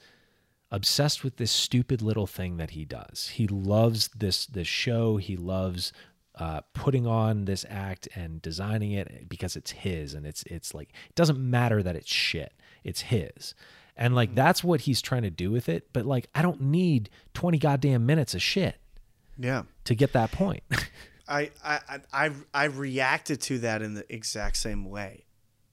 [0.70, 3.32] obsessed with this stupid little thing that he does.
[3.34, 5.16] He loves this this show.
[5.16, 5.92] He loves
[6.38, 10.88] uh, putting on this act and designing it because it's his and it's it's like
[11.08, 13.54] it doesn't matter that it's shit it's his
[13.96, 17.08] and like that's what he's trying to do with it but like i don't need
[17.34, 18.76] 20 goddamn minutes of shit
[19.38, 19.62] Yeah.
[19.84, 20.62] to get that point
[21.26, 25.24] I, I I I I reacted to that in the exact same way.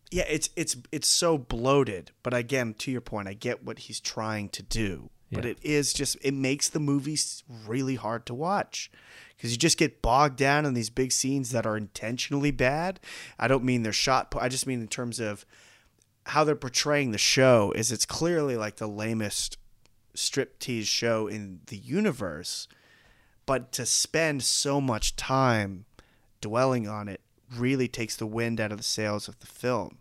[0.10, 4.00] Yeah, it's it's it's so bloated, but again, to your point, I get what he's
[4.00, 5.10] trying to do.
[5.32, 5.52] But Yeah.
[5.52, 8.92] it is just it makes the movies really hard to watch
[9.36, 13.00] because you just get bogged down in these big scenes that are intentionally bad.
[13.40, 14.34] I don't mean they're shot.
[14.40, 15.46] I just mean in terms of
[16.28, 17.72] how they're portraying the show.
[17.76, 19.58] Is it's clearly like the lamest
[20.16, 22.68] striptease show in the universe
[23.46, 25.86] but to spend so much time
[26.42, 27.22] dwelling on it
[27.56, 29.98] really takes the wind out of the sails of the film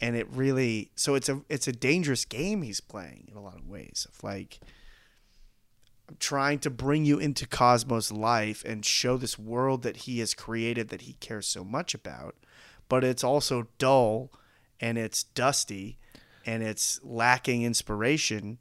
[0.00, 3.56] and it really so it's a it's a dangerous game he's playing in a lot
[3.56, 4.60] of ways of like
[6.18, 10.88] trying to bring you into Cosmo's life and show this world that he has created
[10.88, 12.34] that he cares so much about
[12.88, 14.30] but it's also dull
[14.80, 15.98] and it's dusty
[16.46, 18.58] and it's lacking inspiration.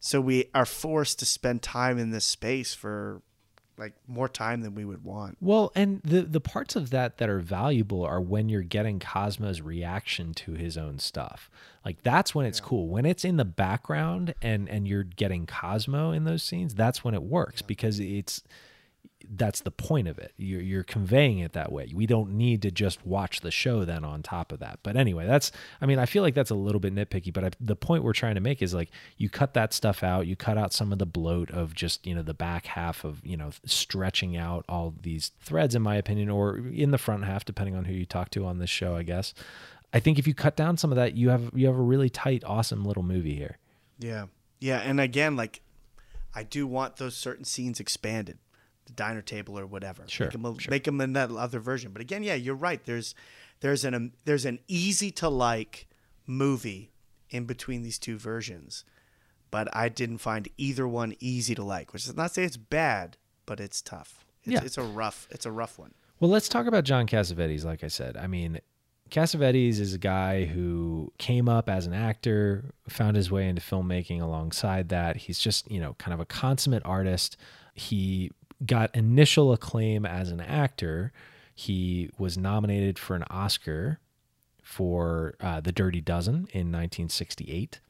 [0.00, 3.22] So we are forced to spend time in this space for
[3.78, 5.36] like more time than we would want.
[5.40, 9.60] Well, and the the parts of that that are valuable are when you're getting Cosmo's
[9.60, 11.50] reaction to his own stuff.
[11.84, 12.88] Like that's when it's cool.
[12.88, 17.14] When it's in the background and and you're getting Cosmo in those scenes, that's when
[17.14, 18.42] it works because it's
[19.30, 20.32] that's the point of it.
[20.36, 21.90] You're you're conveying it that way.
[21.94, 24.78] We don't need to just watch the show then on top of that.
[24.82, 27.50] But anyway, that's I mean, I feel like that's a little bit nitpicky, but I,
[27.60, 30.56] the point we're trying to make is like you cut that stuff out, you cut
[30.56, 33.50] out some of the bloat of just, you know, the back half of, you know,
[33.64, 37.84] stretching out all these threads in my opinion or in the front half depending on
[37.84, 39.34] who you talk to on this show, I guess.
[39.92, 42.10] I think if you cut down some of that, you have you have a really
[42.10, 43.58] tight awesome little movie here.
[43.98, 44.26] Yeah.
[44.60, 45.60] Yeah, and again like
[46.34, 48.38] I do want those certain scenes expanded.
[48.88, 50.02] The diner table or whatever.
[50.06, 50.70] Sure, Make them, a, sure.
[50.70, 51.92] make them in that other version.
[51.92, 52.82] But again, yeah, you're right.
[52.84, 53.14] There's
[53.60, 55.86] there's an um, there's an easy to like
[56.26, 56.90] movie
[57.30, 58.84] in between these two versions.
[59.50, 62.56] But I didn't find either one easy to like, which is not to say it's
[62.58, 64.26] bad, but it's tough.
[64.44, 64.60] It's, Yeah.
[64.64, 65.94] it's a rough it's a rough one.
[66.20, 67.64] Well, let's talk about John Cassavetes.
[67.64, 68.58] Like I said, I mean,
[69.10, 74.20] Cassavetes is a guy who came up as an actor, found his way into filmmaking
[74.20, 75.16] alongside that.
[75.16, 77.36] He's just, you know, kind of a consummate artist.
[77.74, 78.30] He
[78.64, 81.12] got initial acclaim as an actor.
[81.54, 84.00] He was nominated for an Oscar
[84.62, 87.80] for uh, The Dirty Dozen in 1968.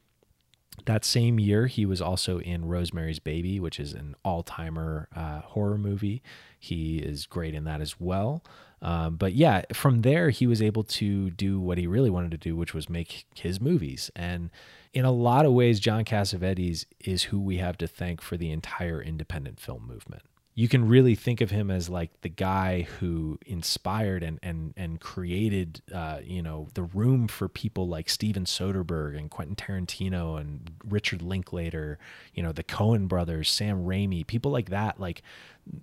[0.85, 5.41] That same year, he was also in Rosemary's Baby, which is an all timer uh,
[5.41, 6.21] horror movie.
[6.57, 8.43] He is great in that as well.
[8.81, 12.37] Um, but yeah, from there he was able to do what he really wanted to
[12.37, 14.09] do, which was make his movies.
[14.15, 14.49] And
[14.93, 18.51] in a lot of ways, John Cassavetes is who we have to thank for the
[18.51, 20.23] entire independent film movement.
[20.59, 24.99] You can really think of him as like the guy who inspired and and and
[24.99, 30.69] created, uh, you know, the room for people like Steven Soderbergh and Quentin Tarantino and
[30.83, 31.97] Richard Linklater,
[32.33, 34.99] you know, the Coen brothers, Sam Raimi, people like that.
[34.99, 35.21] Like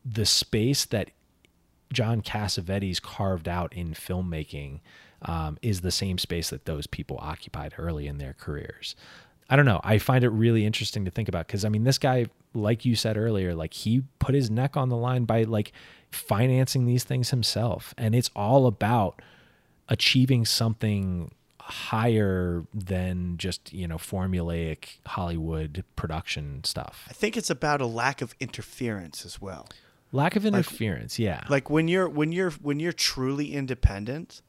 [0.05, 1.11] the space that
[1.91, 4.81] John Cassavetes carved out in filmmaking
[5.23, 8.95] um, is the same space that those people occupied early in their careers.
[9.49, 9.81] I don't know.
[9.85, 12.27] I find it really interesting to think about because I mean, this guy,
[12.57, 15.73] like you said earlier, like he put his neck on the line by like
[16.11, 19.21] financing these things himself, and it's all about
[19.89, 21.31] achieving something
[21.61, 27.07] higher than just you know formulaic Hollywood production stuff.
[27.09, 29.69] I think it's about a lack of interference as well.
[30.13, 31.45] Lack of interference, yeah.
[31.49, 34.41] Like when you're when you're when you're truly independent,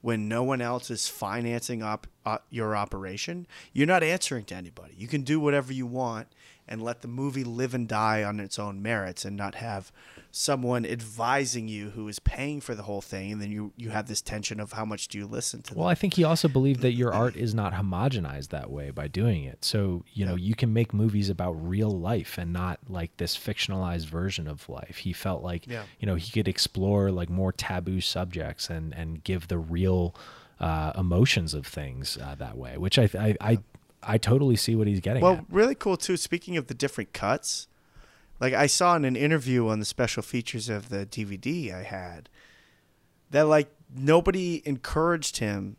[0.00, 4.94] when no one else is financing op, uh, your operation, you're not answering to anybody.
[4.96, 6.28] You can do whatever you want
[6.68, 9.92] and let the movie live and die on its own merits and not have
[10.30, 14.06] someone advising you who is paying for the whole thing and then you you have
[14.06, 15.78] this tension of how much do you listen to them.
[15.80, 19.08] Well, I think he also believed that your art is not homogenized that way by
[19.08, 19.64] doing it.
[19.64, 24.06] So, you know, you can make movies about real life and not like this fictionalized
[24.06, 24.98] version of life.
[24.98, 25.84] He felt like, Yeah.
[26.00, 30.14] you know, he could explore like more taboo subjects and and give the real
[30.60, 33.58] uh, emotions of things uh, that way, which I I, I
[34.02, 35.44] I totally see what he's getting Well, at.
[35.50, 36.16] really cool too.
[36.16, 37.66] Speaking of the different cuts,
[38.40, 42.28] like I saw in an interview on the special features of the DVD I had,
[43.30, 45.76] that like nobody encouraged him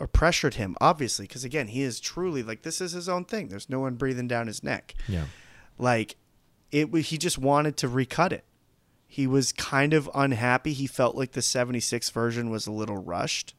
[0.00, 3.48] or pressured him, obviously, because again, he is truly like this is his own thing.
[3.48, 4.94] There's no one breathing down his neck.
[5.08, 5.26] Yeah.
[5.78, 6.16] Like
[6.72, 8.44] it, he just wanted to recut it.
[9.06, 10.72] He was kind of unhappy.
[10.72, 13.54] He felt like the 76 version was a little rushed.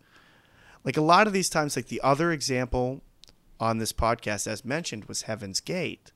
[0.84, 3.02] Like a lot of these times, like the other example
[3.60, 6.12] on this podcast, as mentioned, was Heaven's Gate.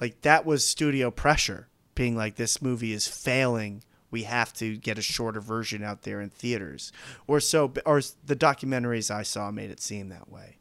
[0.00, 3.82] Like that was studio pressure, being like, this movie is failing.
[4.10, 6.92] We have to get a shorter version out there in theaters.
[7.26, 10.56] Or so, or the documentaries I saw made it seem that way.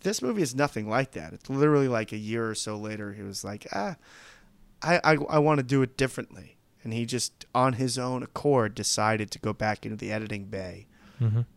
[0.00, 1.32] This movie is nothing like that.
[1.32, 3.96] It's literally like a year or so later, he was like, ah,
[4.82, 6.56] I, I, I want to do it differently.
[6.82, 10.86] And he just, on his own accord, decided to go back into the editing bay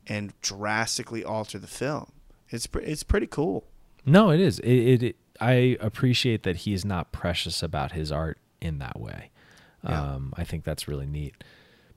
[0.07, 2.13] and drastically alter the film.
[2.49, 3.65] It's, pre- it's pretty cool.
[4.05, 4.59] No, it is.
[4.59, 9.31] It, it, it I appreciate that he's not precious about his art in that way.
[9.83, 10.01] Yeah.
[10.13, 11.35] Um, I think that's really neat.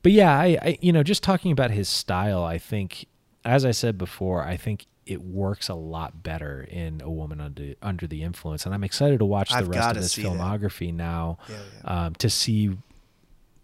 [0.03, 3.07] But yeah, I, I you know just talking about his style, I think
[3.45, 7.75] as I said before, I think it works a lot better in a woman under
[7.83, 10.29] under the influence, and I'm excited to watch the I've rest of his see that.
[10.33, 12.05] filmography now Yeah, yeah.
[12.07, 12.77] Um, to see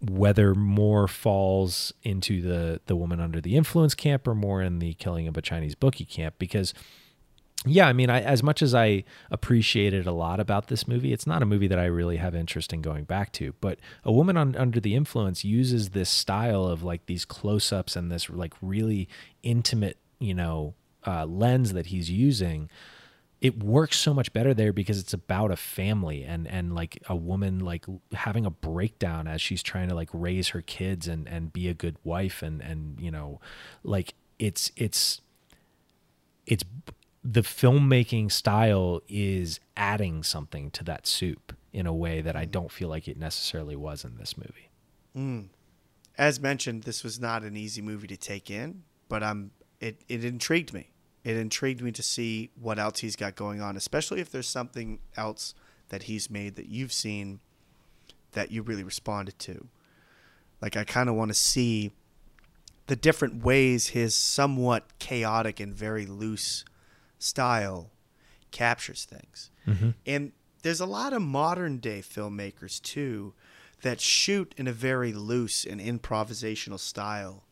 [0.01, 4.93] whether more falls into the the woman under the influence camp or more in the
[4.95, 6.73] killing of a Chinese bookie camp because
[7.65, 11.25] yeah, I mean, I, as much as I appreciated a lot about this movie, it's
[11.25, 13.53] not a movie that I really have interest in going back to.
[13.59, 17.95] But A Woman on, Under the Influence uses this style of like these close ups
[17.95, 19.09] and this like really
[19.41, 20.75] intimate, you know,
[21.05, 22.69] uh, lens that he's using.
[23.39, 27.15] It works so much better there because it's about a family and and like a
[27.15, 31.53] woman like having a breakdown as she's trying to like raise her kids and and
[31.53, 33.39] be a good wife and and you know
[33.83, 35.21] like it's it's
[36.47, 36.63] it's
[37.23, 42.71] the filmmaking style is adding something to that soup in a way that I don't
[42.71, 44.69] feel like it necessarily was in this movie.
[46.17, 50.23] As mentioned, this was not an easy movie to take in, but um, it, it
[50.23, 50.89] intrigued me.
[51.27, 54.99] It intrigued me to see what else he's got going on, especially if there's something
[55.17, 55.53] else
[55.89, 57.41] that he's made that you've seen
[58.31, 59.67] that you really responded to.
[60.61, 61.91] Like, I kind of want to see
[62.85, 66.63] the different ways his somewhat chaotic and very loose
[67.19, 67.91] style
[68.51, 69.51] captures things.
[69.67, 69.89] Mm-hmm.
[70.05, 70.31] And
[70.63, 73.33] there's a lot of modern day filmmakers too
[73.81, 77.43] that shoot in a very loose and improvisational style.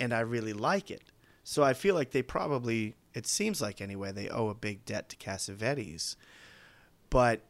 [0.00, 1.12] And I really like it.
[1.44, 5.08] So I feel like they probably, it seems like anyway, they owe a big debt
[5.10, 6.16] to Cassavetes.
[7.10, 7.42] But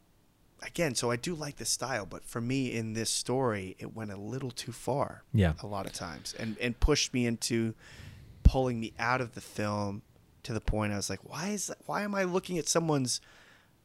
[0.63, 4.11] again, so I do like the style, but for me in this story, it went
[4.11, 5.23] a little too far.
[5.33, 5.55] Yeah.
[5.63, 6.35] A lot of times.
[6.39, 7.75] And and pushed me into
[8.43, 10.03] pulling me out of the film
[10.43, 13.21] to the point I was like, why is that, why am I looking at someone's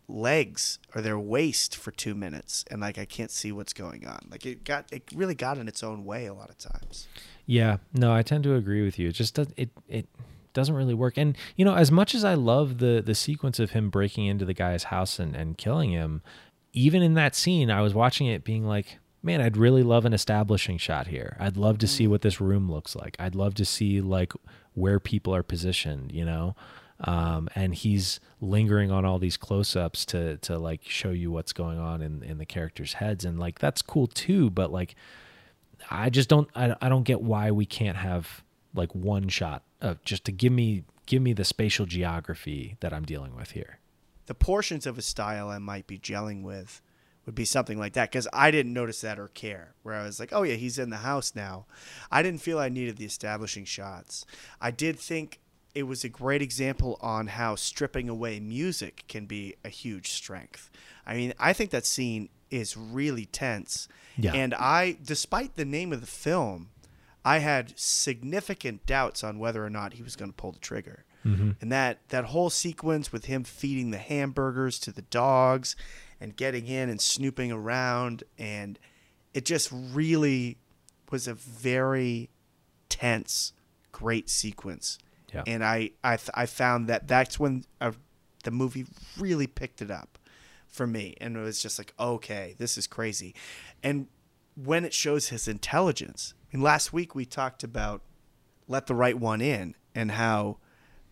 [0.09, 4.19] legs or their waist for two minutes and like I can't see what's going on.
[4.29, 7.07] Like it got it really got in its own way a lot of times.
[7.45, 9.09] Yeah, no, I tend to agree with you.
[9.09, 10.07] It just does it it
[10.53, 11.17] doesn't really work.
[11.17, 14.45] And you know, as much as I love the the sequence of him breaking into
[14.45, 16.21] the guy's house and, and killing him,
[16.73, 20.13] even in that scene, I was watching it being like, man, I'd really love an
[20.13, 21.37] establishing shot here.
[21.39, 22.09] I'd love to see mm.
[22.09, 23.15] what this room looks like.
[23.19, 24.33] I'd love to see like
[24.73, 26.55] where people are positioned, you know.
[27.01, 31.79] Um, and he's lingering on all these close-ups to to like show you what's going
[31.79, 34.49] on in in the characters' heads, and like that's cool too.
[34.49, 34.95] But like,
[35.89, 38.43] I just don't I, I don't get why we can't have
[38.73, 43.05] like one shot of just to give me give me the spatial geography that I'm
[43.05, 43.79] dealing with here.
[44.25, 46.81] The portions of a style I might be gelling with
[47.25, 49.73] would be something like that because I didn't notice that or care.
[49.83, 51.65] Where I was like, oh yeah, he's in the house now.
[52.11, 54.25] I didn't feel I needed the establishing shots.
[54.61, 55.39] I did think
[55.75, 60.69] it was a great example on how stripping away music can be a huge strength.
[61.05, 63.87] I mean, I think that scene is really tense.
[64.17, 64.33] Yeah.
[64.33, 66.69] And I, despite the name of the film,
[67.23, 71.05] I had significant doubts on whether or not he was going to pull the trigger.
[71.25, 71.51] Mm-hmm.
[71.61, 75.75] And that that whole sequence with him feeding the hamburgers to the dogs
[76.19, 78.79] and getting in and snooping around and
[79.33, 80.57] it just really
[81.11, 82.29] was a very
[82.87, 83.53] tense
[83.91, 84.97] great sequence.
[85.33, 85.43] Yeah.
[85.45, 87.91] And I I th- I found that that's when uh,
[88.43, 88.85] the movie
[89.17, 90.17] really picked it up
[90.67, 93.35] for me and it was just like okay, this is crazy.
[93.83, 94.07] And
[94.55, 96.33] when it shows his intelligence.
[96.51, 98.01] I mean, last week we talked about
[98.67, 100.57] let the right one in and how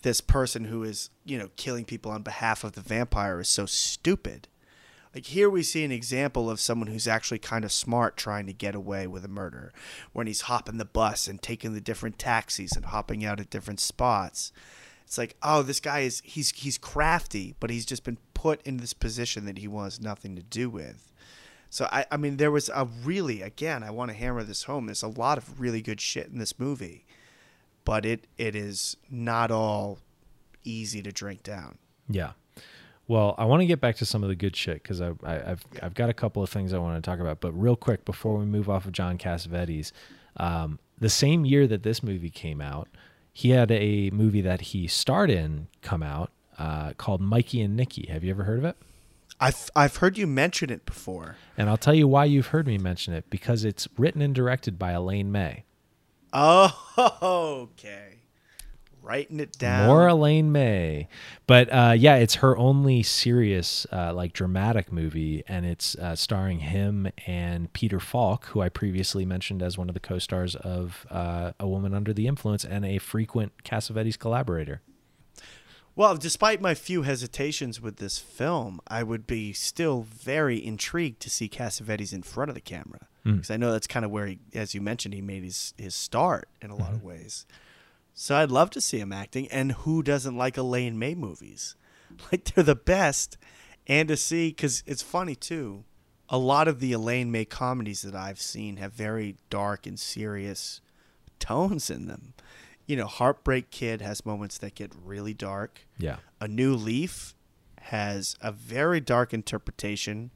[0.01, 3.65] this person who is you know killing people on behalf of the vampire is so
[3.65, 4.47] stupid
[5.17, 8.53] like here we see an example of someone who's actually kind of smart trying to
[8.53, 9.73] get away with a murder
[10.13, 13.79] when he's hopping the bus and taking the different taxis and hopping out at different
[13.79, 14.51] spots
[15.03, 18.77] it's like oh this guy is he's he's crafty but he's just been put in
[18.77, 21.11] this position that he wants nothing to do with
[21.71, 24.85] so I, I mean there was a really again I want to hammer this home
[24.85, 27.07] there's a lot of really good shit in this movie
[27.83, 29.97] but it it is not all
[30.67, 31.77] easy to drink down.
[32.09, 32.33] Yeah.
[33.07, 35.51] Well, I want to get back to some of the good shit because I, I,
[35.51, 37.39] I've I've got a couple of things I want to talk about.
[37.39, 39.91] But real quick, before we move off of John Cassavetes,
[40.37, 42.89] um, the same year that this movie came out,
[43.31, 48.07] he had a movie that he starred in come out uh, called Mikey and Nicky.
[48.07, 48.77] Have you ever heard of it?
[49.39, 51.37] I've I've heard you mention it before.
[51.57, 54.79] And I'll tell you why you've heard me mention it because it's written and directed
[54.79, 55.63] by Elaine May.
[56.33, 56.73] Oh,
[57.71, 58.06] okay.
[59.07, 59.87] Writing it down.
[59.87, 61.07] More Elaine May,
[61.45, 66.59] but uh, yeah, it's her only serious uh, like dramatic movie, and it's uh, starring
[66.59, 71.53] him and Peter Falk, who I previously mentioned as one of the co-stars of uh,
[71.57, 74.81] A Woman Under the Influence and a frequent Cassavetes collaborator.
[75.95, 81.29] Well, despite my few hesitations with this film, I would be still very intrigued to
[81.29, 84.39] see Cassavetes in front of the camera because I know that's kind of where, he,
[84.53, 87.45] as you mentioned, he made his his start in a lot of ways.
[88.19, 91.75] So I'd love to see him acting, and who doesn't like Elaine May movies?
[92.31, 93.37] Like they're the best,
[93.85, 95.83] and to see because it's funny too.
[96.29, 100.81] A lot of the Elaine May comedies that I've seen have very dark and serious
[101.37, 102.33] tones in them.
[102.87, 105.81] You know, Heartbreak Kid has moments that get really dark.
[105.99, 107.35] Yeah, A New Leaf
[107.81, 110.31] has a very dark interpretation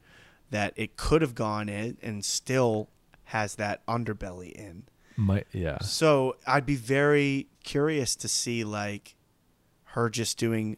[0.51, 2.89] that it could have gone in and still
[3.25, 4.83] has that underbelly in.
[5.21, 9.15] My, yeah, So I'd be very curious to see like
[9.83, 10.77] her just doing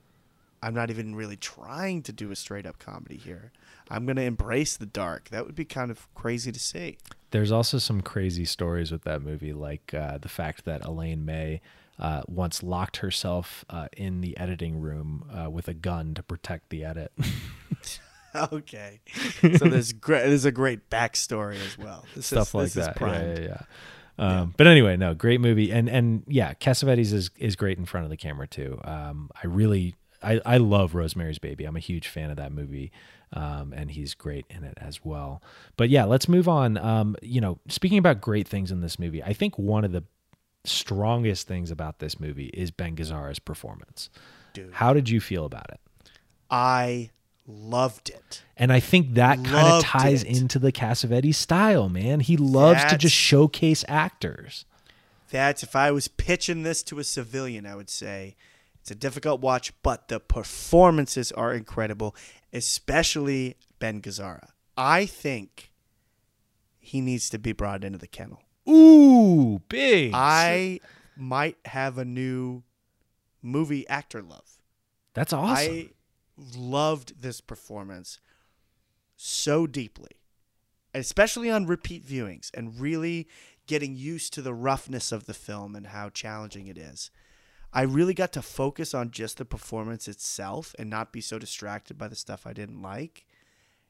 [0.62, 3.52] I'm not even really trying to do a straight up comedy here.
[3.90, 5.30] I'm gonna embrace the dark.
[5.30, 6.98] That would be kind of crazy to see.
[7.32, 11.62] There's also some crazy stories with that movie, like uh, the fact that Elaine May
[12.00, 16.70] uh, once locked herself uh, in the editing room uh, with a gun to protect
[16.70, 17.12] the edit.
[18.36, 19.00] okay.
[19.42, 22.06] So there's great there's a great backstory as well.
[22.16, 23.02] This Stuff is, like this is that.
[23.02, 23.62] Yeah, yeah, yeah.
[24.18, 28.06] Um, But anyway, no, great movie, and and yeah, Cassavetes is is great in front
[28.06, 28.80] of the camera too.
[28.84, 31.66] Um, I really, I I love Rosemary's Baby.
[31.66, 32.92] I'm a huge fan of that movie.
[33.36, 35.42] Um, and he's great in it as well.
[35.76, 36.78] But yeah, let's move on.
[36.78, 40.04] Um, you know, speaking about great things in this movie, I think one of the
[40.66, 44.12] strongest things about this movie is Ben Gazzara's performance.
[44.54, 44.74] Dude.
[44.74, 45.80] How did you feel about it?
[46.52, 47.10] I
[47.48, 48.44] loved it.
[48.56, 50.38] And I think that kind of ties it.
[50.38, 52.20] into the Cassavetes style, man.
[52.20, 54.66] He loves to just showcase actors.
[55.30, 58.36] That's if I was pitching this to a civilian, I would say
[58.80, 62.16] it's a difficult watch, but the performances are incredible,
[62.52, 64.50] especially Ben Gazzara.
[64.78, 65.72] I think
[66.80, 68.44] he needs to be brought into the kennel.
[68.70, 70.12] Ooh, big.
[70.14, 70.80] I
[71.16, 72.64] might have a new
[73.42, 74.60] movie actor love.
[75.14, 75.74] That's awesome.
[75.74, 75.90] I
[76.38, 78.20] loved this performance
[79.16, 80.12] so deeply,
[80.94, 83.28] especially on repeat viewings and really
[83.68, 87.12] getting used to the roughness of the film and how challenging it is.
[87.72, 91.98] I really got to focus on just the performance itself and not be so distracted
[91.98, 93.26] by the stuff I didn't like.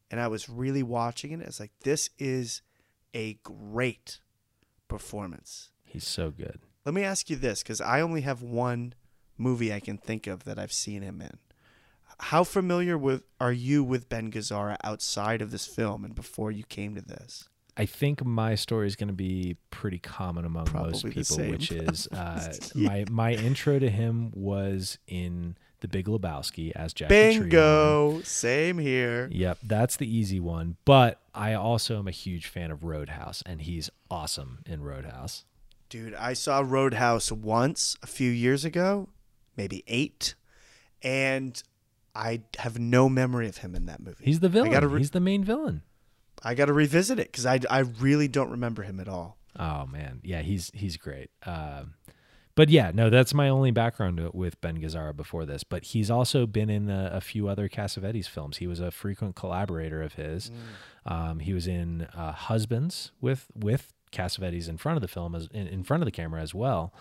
[0.09, 1.41] And I was really watching it.
[1.41, 2.61] It's like, this is
[3.13, 4.19] a great
[4.87, 5.71] performance.
[5.83, 6.59] He's so good.
[6.85, 8.93] Let me ask you this because I only have one
[9.37, 11.37] movie I can think of that I've seen him in.
[12.19, 16.63] How familiar with are you with Ben Gazzara outside of this film and before you
[16.63, 17.49] came to this?
[17.75, 21.51] I think my story is going to be pretty common among most Probably the people,
[21.51, 27.09] which is uh, my my intro to him was in The Big Lebowski as Jackie.
[27.09, 28.21] Bingo.
[28.21, 29.27] Same here.
[29.31, 30.77] Yep, that's the easy one.
[30.85, 35.45] But I also am a huge fan of Roadhouse, and he's awesome in Roadhouse.
[35.89, 39.09] Dude, I saw Roadhouse once a few years ago,
[39.57, 40.35] maybe eight,
[41.01, 41.61] and
[42.15, 44.23] I have no memory of him in that movie.
[44.23, 44.71] He's the villain.
[44.87, 45.81] Re- he's the main villain.
[46.43, 49.37] I gotta revisit it because I, I really don't remember him at all.
[49.57, 51.29] Oh man, yeah, he's he's great.
[51.45, 51.93] Um,
[52.55, 55.63] but yeah, no, that's my only background with Ben Gazzara before this.
[55.63, 58.57] But he's also been in a, a few other Cassavetes films.
[58.57, 60.51] He was a frequent collaborator of his.
[61.05, 65.47] Um, he was in uh, Husbands with with Cassavetes in front of the film as
[65.51, 66.93] in, in front of the camera as well.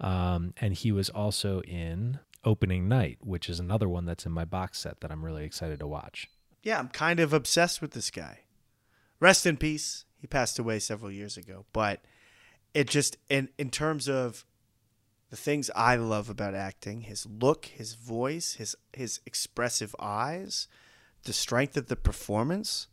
[0.00, 4.44] Um, and he was also in Opening Night, which is another one that's in my
[4.44, 6.28] box set that I'm really excited to watch.
[6.62, 8.40] Yeah, I'm kind of obsessed with this guy.
[9.20, 10.04] Rest in peace.
[10.16, 12.04] He passed away several years ago, but
[12.74, 14.44] it just in in terms of
[15.30, 20.68] the things I love about acting, his look, his voice, his his expressive eyes,
[21.24, 22.88] the strength of the performance,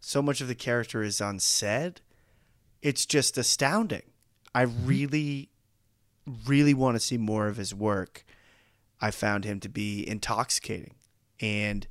[0.00, 2.00] so much of the character is unsaid.
[2.82, 4.02] It's just astounding.
[4.54, 4.86] I mm-hmm.
[4.86, 5.50] really
[6.46, 8.24] really want to see more of his work.
[9.00, 10.94] I found him to be intoxicating
[11.40, 11.86] and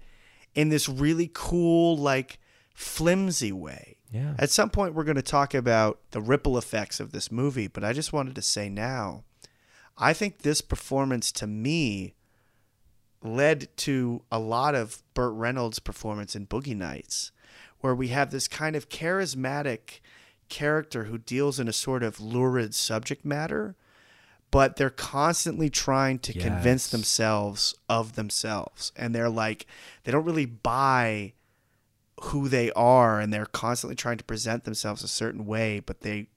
[0.53, 2.39] in this really cool, like
[2.73, 3.97] flimsy way.
[4.11, 4.33] Yeah.
[4.39, 7.83] At some point, we're going to talk about the ripple effects of this movie, but
[7.83, 9.23] I just wanted to say now,
[9.97, 12.15] I think this performance to me
[13.21, 17.31] led to a lot of Burt Reynolds' performance in Boogie Nights,
[17.79, 19.99] where we have this kind of charismatic
[20.47, 23.75] character who deals in a sort of lurid subject matter,
[24.55, 28.93] but they're constantly trying to convince themselves of themselves.
[28.95, 29.65] And they're like,
[30.05, 31.33] they don't really buy
[32.23, 36.27] who they are and they're constantly trying to present themselves a certain way, but they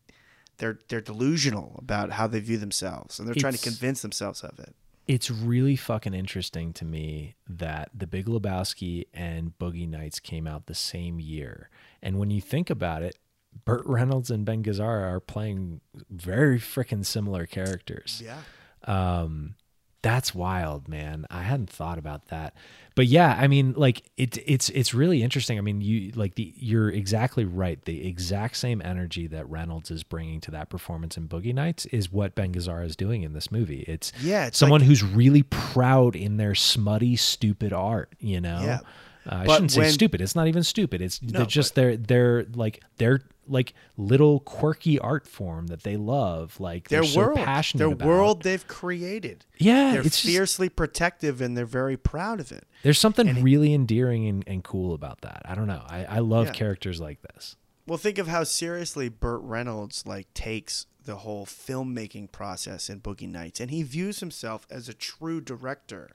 [0.57, 4.59] they're they're delusional about how they view themselves and they're trying to convince themselves of
[4.59, 4.75] it.
[5.07, 10.67] it's really fucking interesting to me that The Big Lebowski and Boogie Nights came out
[10.67, 11.71] the same year.
[12.03, 13.17] And when you think about it,
[13.65, 15.81] Burt Reynolds and Ben Gazzara are playing
[16.11, 18.23] very freaking similar characters.
[18.25, 18.41] Yeah.
[18.85, 19.55] Um,
[20.01, 21.27] that's wild, man.
[21.29, 22.55] I hadn't thought about that.
[22.95, 25.59] But yeah, I mean, like it's it's it's really interesting.
[25.59, 27.85] I mean, you like the you're exactly right.
[27.85, 32.13] The exact same energy that Reynolds is bringing to that performance in Boogie Nights is
[32.13, 33.81] what Ben Gazzara is doing in this movie.
[33.89, 38.15] It's Yeah, it's someone like- who's really proud in their smutty, stupid art.
[38.21, 38.79] You know, Yeah.
[39.27, 40.21] uh, I shouldn't say when- stupid.
[40.21, 41.03] It's not even stupid.
[41.03, 45.97] It's No, they're just their they're like they're like little quirky art form that they
[45.97, 46.61] love.
[46.61, 48.07] Like Their they're so passionate their about.
[48.09, 49.45] world they've created.
[49.59, 52.67] Yeah, They're it's just- fiercely protective and they're very proud of it.
[52.83, 55.43] There's something really endearing and, and cool about that.
[55.45, 55.83] I don't know.
[55.89, 56.53] I, I love Yeah.
[56.53, 57.57] characters like this.
[57.87, 63.27] Well, think of how seriously Burt Reynolds like takes the whole filmmaking process in Boogie
[63.31, 66.11] Nights, and he views himself as a true director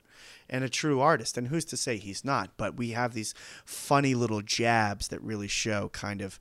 [0.48, 1.36] and a true artist.
[1.36, 2.52] And who's to say he's not?
[2.58, 3.34] But we have these
[3.66, 6.40] funny little jabs that really show kind of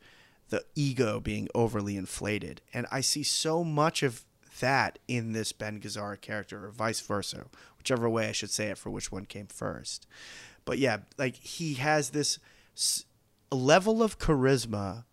[0.53, 4.27] the ego being overly inflated, and I see so much of
[4.61, 7.47] that in this Ben Gazzara character, or vice versa,
[7.79, 10.07] whichever way I should say it for which one came first.
[10.67, 12.39] But yeah, like he has this
[12.77, 13.07] s-
[13.51, 15.05] level of charisma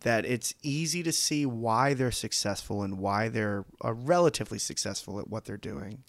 [0.00, 5.28] that it's easy to see why they're successful and why they're uh, relatively successful at
[5.28, 6.02] what they're doing.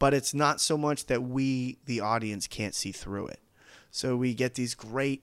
[0.00, 3.38] But it's not so much that we, the audience, can't see through it.
[3.92, 5.22] So we get these great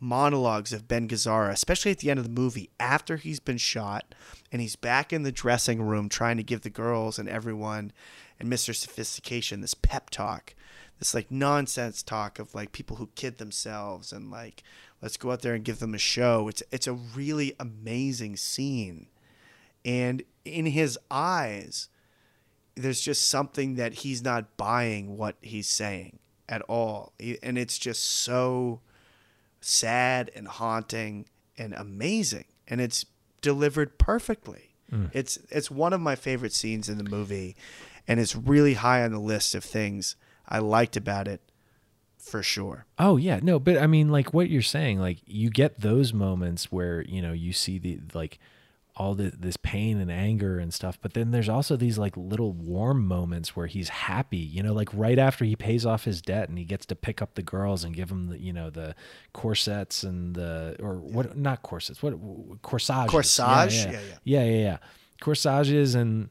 [0.00, 4.14] monologues of Ben Gazzara, especially at the end of the movie, after he's been shot
[4.52, 7.92] and he's back in the dressing room trying to give the girls and everyone
[8.38, 8.74] and Mr.
[8.74, 10.54] Sophistication this pep talk,
[10.98, 14.62] this like nonsense talk of like people who kid themselves and like
[15.00, 16.48] let's go out there and give them a show.
[16.48, 19.06] It's it's a really amazing scene.
[19.84, 21.88] And in his eyes,
[22.74, 26.18] there's just something that he's not buying what he's saying
[26.48, 27.12] at all.
[27.42, 28.80] And it's just so
[29.66, 31.26] sad and haunting
[31.58, 32.44] and amazing.
[32.68, 33.04] And it's
[33.40, 34.76] delivered perfectly.
[34.92, 35.10] Mm.
[35.12, 37.56] It's it's one of my favorite scenes in the movie
[38.06, 40.14] and it's really high on the list of things
[40.48, 41.40] I liked about it
[42.16, 42.86] for sure.
[42.98, 46.70] Oh yeah, no, but I mean, like what you're saying, like you get those moments
[46.70, 48.38] where you know you see the like
[48.98, 50.98] all the, this pain and anger and stuff.
[51.02, 54.88] But then there's also these like little warm moments where he's happy, you know, like
[54.94, 57.84] right after he pays off his debt and he gets to pick up the girls
[57.84, 58.94] and give them the, you know, the
[59.34, 62.14] corsets and the, or what, not corsets, what,
[62.62, 63.10] corsages.
[63.10, 63.84] Corsage?
[63.84, 64.18] Yeah, yeah, Yeah, yeah.
[64.24, 64.78] Yeah, yeah, yeah.
[65.20, 66.30] Corsages and,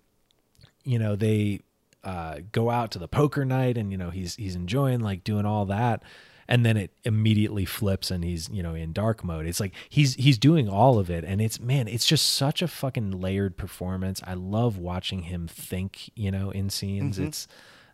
[0.83, 1.59] you know, they
[2.03, 5.45] uh, go out to the poker night and, you know, he's, he's enjoying like doing
[5.45, 6.01] all that
[6.47, 10.13] and then it immediately flips and he's you know in dark mode it's like he's
[10.15, 14.21] he's doing all of it and it's man it's just such a fucking layered performance
[14.25, 17.27] i love watching him think you know in scenes Mm-hmm.
[17.27, 17.47] it's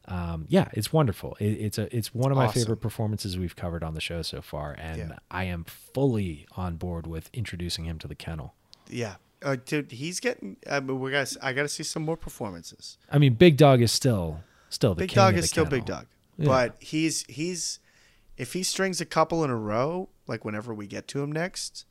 [0.05, 2.61] um yeah it's wonderful it, it's a it's one of my Awesome.
[2.61, 5.15] favorite performances we've covered on the show so far and Yeah.
[5.29, 8.55] i am fully on board with introducing him to the kennel
[8.89, 9.15] Yeah.
[9.43, 10.55] Uh, dude, he's getting.
[10.69, 11.33] I mean, we got.
[11.41, 12.99] I got to see some more performances.
[13.09, 15.83] i mean big dog is still still the Big Dog is still Big.
[15.85, 16.05] Dog,
[16.37, 16.45] Yeah.
[16.45, 17.79] but he's he's
[18.41, 21.85] if he strings a couple in a row, like whenever we get to him next,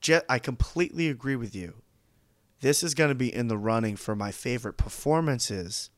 [0.00, 1.82] Jet, I completely agree with you.
[2.62, 5.90] This is going to be in the running for my favorite performances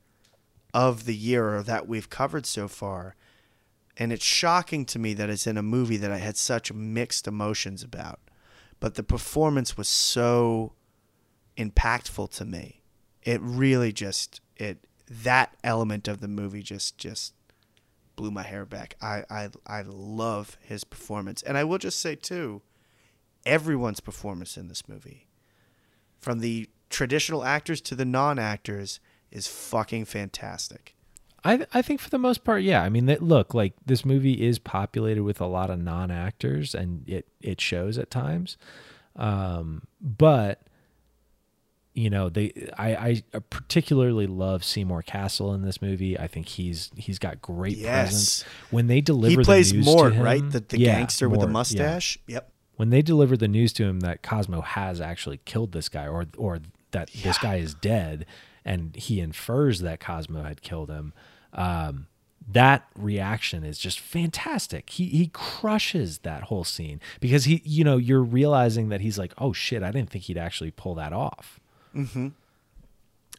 [0.74, 3.14] of the year that we've covered so far.
[3.97, 7.28] And it's shocking to me that it's in a movie that I had such mixed
[7.28, 8.18] emotions about.
[8.80, 10.72] But the performance was so
[11.57, 12.82] impactful to me.
[13.22, 17.34] It really just it that element of the movie just just
[18.17, 18.97] blew my hair back.
[19.01, 21.43] I I I love his performance.
[21.43, 22.62] And I will just say too,
[23.45, 25.29] everyone's performance in this movie,
[26.19, 29.01] from the traditional actors to the non-actors,
[29.31, 30.95] is fucking fantastic.
[31.45, 32.83] I I think for the most part, yeah.
[32.83, 37.09] I mean, that, look, like this movie is populated with a lot of non-actors, and
[37.09, 38.57] it it shows at times.
[39.14, 40.66] Um, but
[41.97, 46.18] you know, they I I particularly love Seymour Cassel in this movie.
[46.18, 47.90] I think he's he's got great Yes.
[47.92, 49.40] presence when they deliver.
[49.40, 50.51] He the news Mort, to him, right?
[50.51, 52.18] The, the Yeah, gangster with the Mort, yeah mustache.
[52.26, 52.53] Yep.
[52.76, 56.26] when they delivered the news to him that Cosmo has actually killed this guy or
[56.36, 56.61] or
[56.92, 58.26] that this guy is dead
[58.64, 61.12] and he infers that Cosmo had killed him
[61.55, 62.07] um,
[62.49, 67.97] that reaction is just fantastic he he crushes that whole scene because he you know
[67.97, 71.59] you're realizing that he's like oh shit I didn't think he'd actually pull that off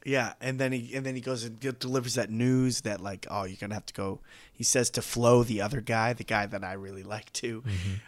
[0.05, 3.43] Yeah, and then he and then he goes and delivers that news that like, oh,
[3.43, 4.19] you're gonna have to go.
[4.53, 7.61] He says to Flo, the other guy, the guy that I really like too,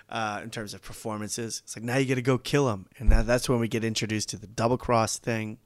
[0.09, 1.61] uh, in terms of performances.
[1.65, 3.83] It's like now you got to go kill him, and now that's when we get
[3.83, 5.57] introduced to the double cross thing.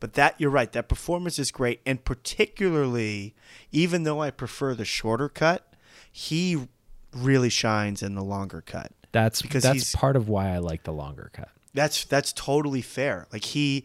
[0.00, 3.34] But that you're right, that performance is great, and particularly,
[3.70, 5.74] even though I prefer the shorter cut,
[6.10, 6.66] he
[7.12, 8.92] really shines in the longer cut.
[9.12, 13.26] that's Because that's part of why I like the longer cut That's that's totally fair.
[13.32, 13.84] Like he,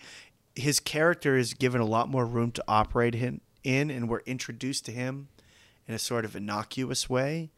[0.55, 4.85] his character is given a lot more room to operate in, in, and we're introduced
[4.85, 5.27] to him
[5.87, 7.49] in a sort of innocuous way,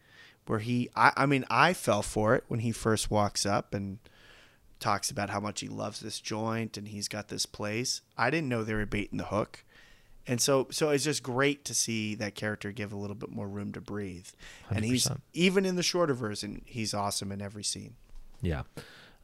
[0.48, 4.00] where he, I, I mean, I fell for it when he first walks up and
[4.80, 8.02] talks about how much he loves this joint and he's got this place.
[8.18, 9.64] I didn't know they were baiting the hook.
[10.28, 13.48] And so, so it's just great to see that character give a little bit more
[13.48, 14.28] room to breathe.
[14.70, 17.96] And he's even in the shorter version, he's awesome in every scene.
[18.42, 18.64] Yeah.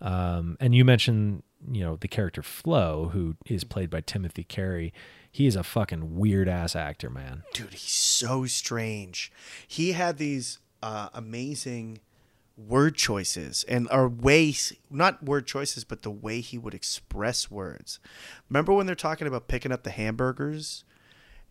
[0.02, 4.94] Um, and you mentioned, you know, the character Flo, who is played by Timothy Carey.
[5.32, 7.44] He is a fucking weird ass actor, man.
[7.54, 9.32] dude he's so strange
[9.68, 12.00] he had these uh, amazing
[12.58, 18.00] word choices and or ways not word choices but the way he would express words
[18.50, 20.84] remember when they're talking about picking up the hamburgers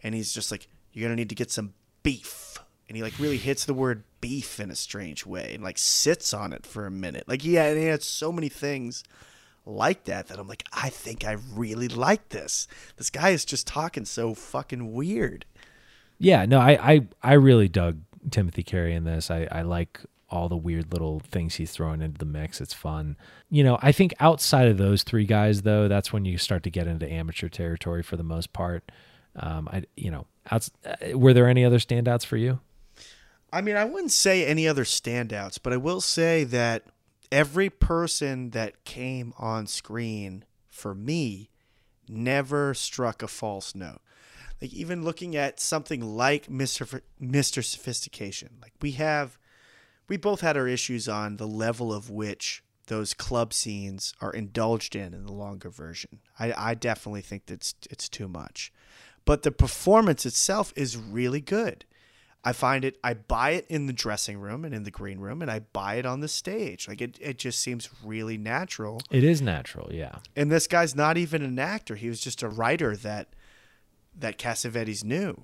[0.03, 2.59] and he's just like you're gonna need to get some beef
[2.89, 6.35] and he like really hits the word beef in a strange way and like sits
[6.35, 9.05] on it for a minute like yeah and he had so many things
[9.67, 12.69] like that that I'm like, I think I really like this.
[12.97, 15.45] This guy is just talking so fucking weird.
[16.19, 18.01] Yeah, no, I, I, I really dug
[18.31, 19.31] Timothy Carey in this.
[19.31, 22.61] I, I like all the weird little things he's throwing into the mix.
[22.61, 23.17] It's fun.
[23.51, 26.71] You know, I think outside of those three guys, though, that's when you start to
[26.71, 28.91] get into amateur territory for the most part.
[29.37, 32.61] Um, I, you know, outs- uh, were there any other standouts for you?
[33.53, 36.85] I mean, I wouldn't say any other standouts, but I will say that
[37.31, 41.51] every person that came on screen for me
[42.09, 44.01] never struck a false note.
[44.61, 47.01] Like even looking at something like Mr.
[47.21, 47.63] Mr.
[47.63, 49.39] Sophistication, like we have
[50.09, 54.95] we both had our issues on the level of which those club scenes are indulged
[54.95, 56.21] in in the longer version.
[56.39, 58.73] I, I definitely think that it's, it's too much.
[59.25, 61.85] But the performance itself is really good.
[62.47, 65.43] I find it, I buy it in the dressing room and in the green room,
[65.43, 66.87] and I buy it on the stage.
[66.87, 69.01] Like it, it just seems really natural.
[69.11, 70.21] It is natural, yeah.
[70.37, 71.97] And this guy's not even an actor.
[71.97, 73.31] He was just a writer that
[74.17, 75.43] that Cassavetes knew.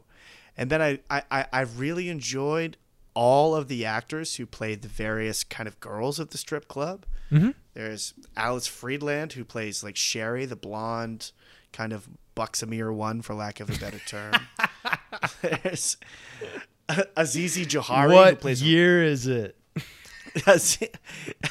[0.57, 2.77] And then I, I, I- really enjoyed
[3.15, 7.05] all of the actors who played the various kind of girls at the strip club.
[7.33, 7.51] Mm-hmm.
[7.75, 11.33] There's Alice Friedland, who plays like Sherry, the blonde,
[11.73, 14.35] kind of Buxamir one, for lack of a better term.
[15.43, 15.97] There's
[17.17, 18.63] Azizi Johari, who what plays.
[18.63, 19.57] year is it?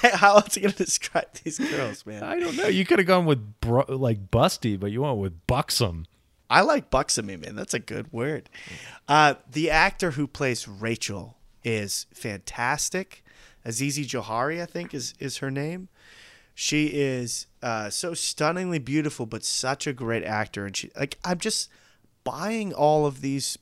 [0.02, 2.24] How else are you gonna describe these girls, man?
[2.24, 2.68] I don't know.
[2.68, 6.06] You could have gone with bro- like busty, but you went with buxom.
[6.50, 7.56] I like Buxamy, man.
[7.56, 8.50] That's a good word.
[9.08, 13.24] Uh, the actor who plays Rachel is fantastic.
[13.66, 15.88] Azizi Johari, I think, is is her name.
[16.54, 20.66] She is uh, so stunningly beautiful, but such a great actor.
[20.66, 21.70] And she, like, I'm just
[22.26, 23.58] buying all of these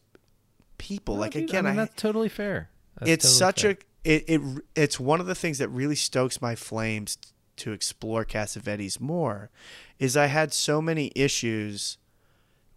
[0.79, 1.15] people.
[1.15, 2.69] like, Dude, again, I mean, I, that's totally fair.
[2.97, 3.71] That's it's totally such fair.
[3.71, 4.41] a it, it
[4.75, 7.17] it's one of the things that really stokes my flames
[7.57, 9.49] to explore Cassavetes more
[9.97, 11.97] is I had so many issues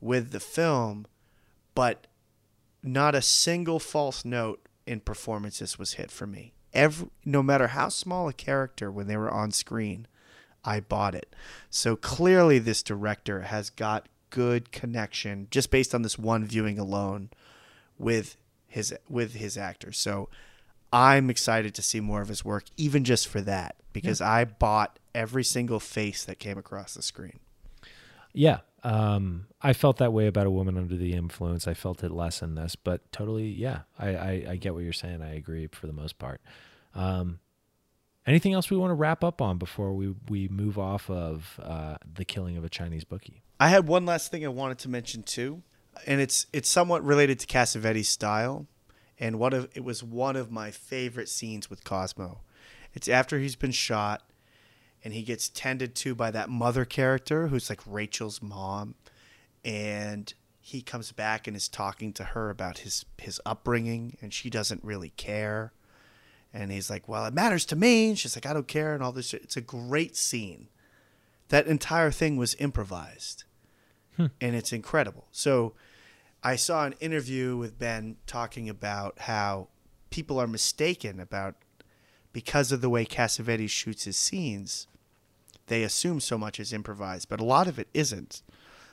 [0.01, 1.07] with the film
[1.75, 2.07] but
[2.83, 7.89] not a single false note in performances was hit for me every no matter how
[7.89, 10.09] small a character when they were on screen
[10.65, 11.35] I bought it
[11.71, 17.31] so clearly this director has got good connection just based on this one viewing alone
[17.99, 18.37] with
[18.67, 19.99] his with his actors.
[19.99, 20.29] So
[20.93, 24.99] I'm excited to see more of his work, even just for that, because I bought
[25.15, 27.39] every single face that came across the screen.
[28.33, 28.59] Yeah.
[28.85, 31.69] Um, I felt that way about a woman under the influence.
[31.69, 33.81] I felt it less in this, but totally, yeah.
[33.99, 35.23] I, I, I get what you're saying.
[35.23, 36.41] I agree for the most part.
[36.95, 37.39] Um,
[38.27, 41.97] anything else we want to wrap up on before we, we move off of uh,
[42.13, 43.43] the killing of a Chinese bookie?
[43.61, 45.63] I had one last thing I wanted to mention too,
[46.07, 48.67] and it's it's somewhat related to Cassavetes' style,
[49.19, 52.41] and one of it was one of my favorite scenes with Cosmo.
[52.95, 54.23] It's after he's been shot,
[55.05, 58.95] and he gets tended to by that mother character who's like Rachel's mom,
[59.65, 64.51] and he comes back and is talking to her about his his upbringing, and she
[64.51, 65.73] doesn't really care,
[66.53, 69.03] and he's like, "Well, it matters to me," and she's like, "I don't care," and
[69.03, 69.35] all this.
[69.35, 70.69] It's a great scene.
[71.49, 73.45] That entire thing was improvised
[74.17, 74.27] Hmm.
[74.41, 75.27] and it's incredible.
[75.33, 75.73] So
[76.43, 79.69] I saw an interview with Ben talking about how
[80.11, 81.55] people are mistaken about
[82.33, 84.87] because of the way Cassavetes shoots his scenes,
[85.67, 88.43] they assume so much is improvised, but a lot of it isn't.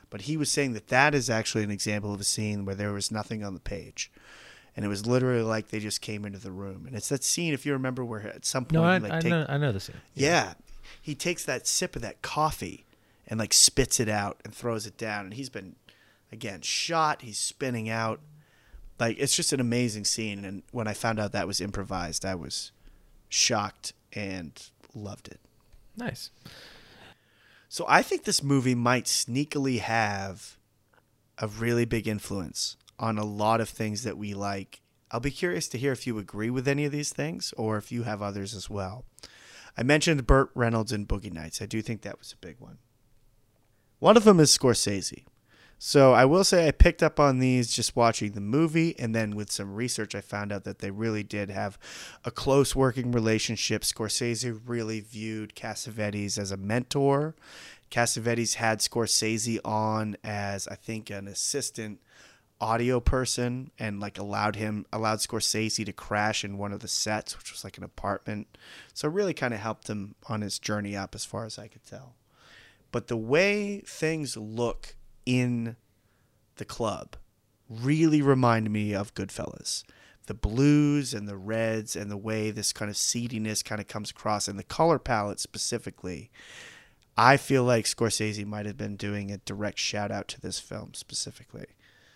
[0.10, 2.92] But he was saying that that is actually an example of a scene where there
[2.92, 4.12] was nothing on the page.
[4.76, 6.86] And it was literally like they just came into the room.
[6.88, 9.20] And it's that scene, if you remember, where at some point No, I, like, I,
[9.20, 9.98] take- know, I know the scene.
[10.14, 10.54] yeah.
[11.02, 12.86] He takes that sip of that coffee
[13.30, 15.26] and like spits it out and throws it down.
[15.26, 15.76] And he's been,
[16.32, 17.22] again, shot.
[17.22, 18.20] He's spinning out.
[19.00, 20.44] Like, it's just an amazing scene.
[20.44, 22.72] And when I found out that was improvised, I was
[23.30, 24.52] shocked and
[24.94, 25.40] loved it.
[25.96, 26.32] Nice.
[27.70, 30.58] So I think this movie might sneakily have
[31.38, 34.82] a really big influence on a lot of things that we like.
[35.12, 37.92] I'll be curious to hear if you agree with any of these things or if
[37.92, 39.06] you have others as well.
[39.78, 41.62] I mentioned Burt Reynolds in Boogie Nights.
[41.62, 42.80] I do think that was a big one.
[44.00, 45.24] One of them is Scorsese.
[45.82, 49.36] So I will say I picked up on these just watching the movie, and then
[49.36, 51.80] with some research, I found out that they really did have
[52.26, 53.84] a close working relationship.
[53.84, 57.34] Scorsese really viewed Cassavetes as a mentor.
[57.90, 62.02] Cassavetes had Scorsese on as I think an assistant
[62.62, 67.38] audio person and like allowed him allowed Scorsese to crash in one of the sets,
[67.38, 68.58] which was like an apartment.
[68.94, 71.70] So it really kind of helped him on his journey up as far as I
[71.70, 72.16] could tell.
[72.92, 75.76] But the way things look in
[76.56, 77.16] the club
[77.70, 79.84] really remind me of Goodfellas.
[80.26, 84.12] The blues and the reds and the way this kind of seediness kind of comes
[84.12, 86.30] across and the color palette specifically.
[87.18, 90.94] I feel like Scorsese might have been doing a direct shout out to this film
[90.94, 91.66] specifically.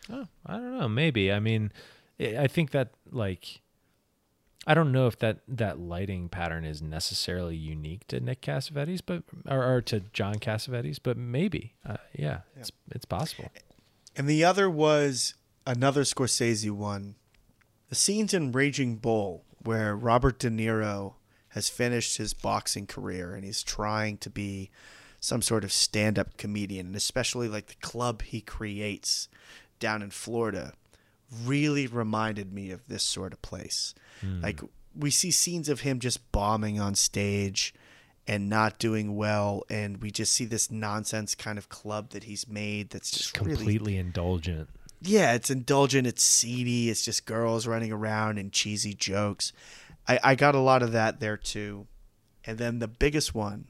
[0.09, 0.87] Oh, I don't know.
[0.87, 1.31] Maybe.
[1.31, 1.71] I mean,
[2.19, 3.61] I I think that like,
[4.65, 9.23] I don't know if that that lighting pattern is necessarily unique to Nick Cassavetes, but
[9.47, 11.73] or, or to John Cassavetes, but maybe.
[11.85, 13.51] Uh, yeah, it's it's possible.
[14.15, 15.33] And the other was
[15.65, 17.15] another Scorsese one.
[17.89, 21.13] The scenes in Raging Bull where Robert De Niro
[21.49, 24.69] has finished his boxing career and he's trying to be
[25.19, 29.29] some sort of stand-up comedian, and especially like the club he creates
[29.79, 30.73] down in Florida
[31.45, 33.95] really reminded me of this sort of place.
[34.21, 34.41] Hmm.
[34.41, 34.61] Like
[34.95, 37.73] we see scenes of him just bombing on stage
[38.27, 42.47] and not doing well and we just see this nonsense kind of club that he's
[42.47, 44.69] made that's just really Completely indulgent.
[45.01, 49.51] yeah, it's indulgent, it's seedy, it's just girls running around and cheesy jokes.
[50.07, 51.87] I, I got a lot of that there too.
[52.45, 53.65] And then the biggest one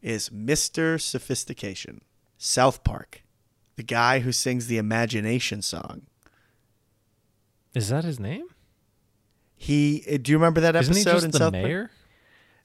[0.00, 0.98] is Mr.
[1.00, 2.00] Sophistication,
[2.38, 3.22] South Park,
[3.76, 6.02] the guy who sings the Imagination song.
[7.74, 8.46] Is that his name?
[9.58, 11.82] He, uh, do you remember that Isn't he episode just in the South mayor?
[11.84, 11.90] Park?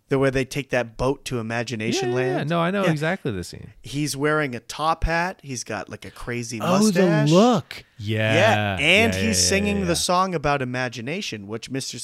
[0.09, 2.35] The way they take that boat to Imagination yeah, yeah, yeah.
[2.37, 2.49] Land.
[2.49, 2.91] No, I know Yeah.
[2.91, 3.71] exactly the scene.
[3.81, 5.39] He's wearing a top hat.
[5.41, 7.03] He's got like a crazy Oh, mustache.
[7.03, 7.83] Oh, the look.
[7.97, 8.33] Yeah.
[8.35, 11.95] Yeah, and Yeah, he's singing the song about imagination, which Mr.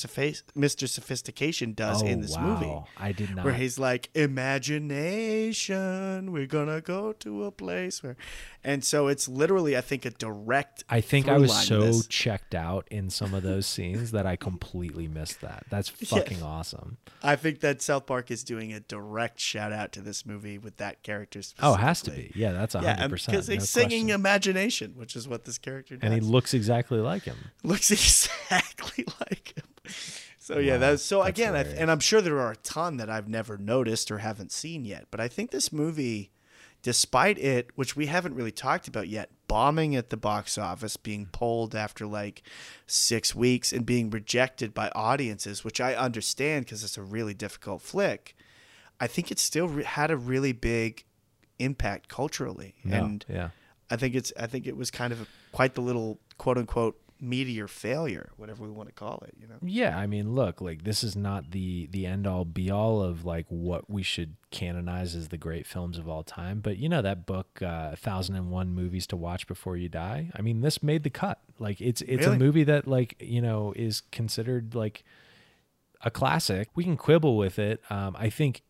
[0.57, 0.87] Mr.
[0.87, 2.45] Sophistication does oh, in this wow.
[2.45, 2.73] movie.
[2.97, 3.43] I did not.
[3.45, 8.15] Where he's like, imagination, we're gonna go to a place where,
[8.64, 10.84] and so it's literally, I think, a direct.
[10.89, 15.07] I think I was so checked out in some of those scenes that I completely
[15.07, 15.66] missed that.
[15.70, 16.97] That's fucking awesome.
[17.24, 20.78] I think that South Park is doing a direct shout out to this movie with
[20.78, 21.41] that character.
[21.62, 22.32] Oh, it has to be.
[22.36, 23.32] Yeah, that's a Yeah, hundred percent.
[23.34, 24.10] because he's no singing question.
[24.20, 26.03] imagination, which is what this character does.
[26.03, 27.38] and he looks exactly like him.
[27.64, 29.64] looks exactly like him.
[30.38, 33.10] So yeah, that's so that's again, I, and I'm sure there are a ton that
[33.10, 35.05] I've never noticed or haven't seen yet.
[35.12, 36.32] But I think this movie,
[36.82, 41.27] despite it, which we haven't really talked about yet, bombing at the box office, being
[41.32, 42.43] pulled after like
[42.88, 47.82] six weeks, and being rejected by audiences, which I understand because it's a really difficult
[47.82, 48.36] flick.
[48.99, 51.03] I think it still re- had a really big
[51.57, 53.49] impact culturally, No, and yeah.
[53.89, 56.99] I think it's I think it was kind of a, quite the little quote unquote
[57.22, 59.34] meteor failure, whatever we want to call it.
[59.39, 62.72] You know, Yeah, I mean, look, like this is not the the end all be
[62.72, 66.59] all of like what we should canonize as the great films of all time.
[66.61, 70.32] But you know that book, uh, Thousand and One Movies to Watch Before You Die.
[70.34, 71.39] I mean, this made the cut.
[71.59, 72.36] Like it's it's Really?
[72.36, 75.03] a movie that like you know is considered like
[76.01, 76.70] a classic.
[76.76, 77.82] We can quibble with it.
[77.89, 78.61] Um, I think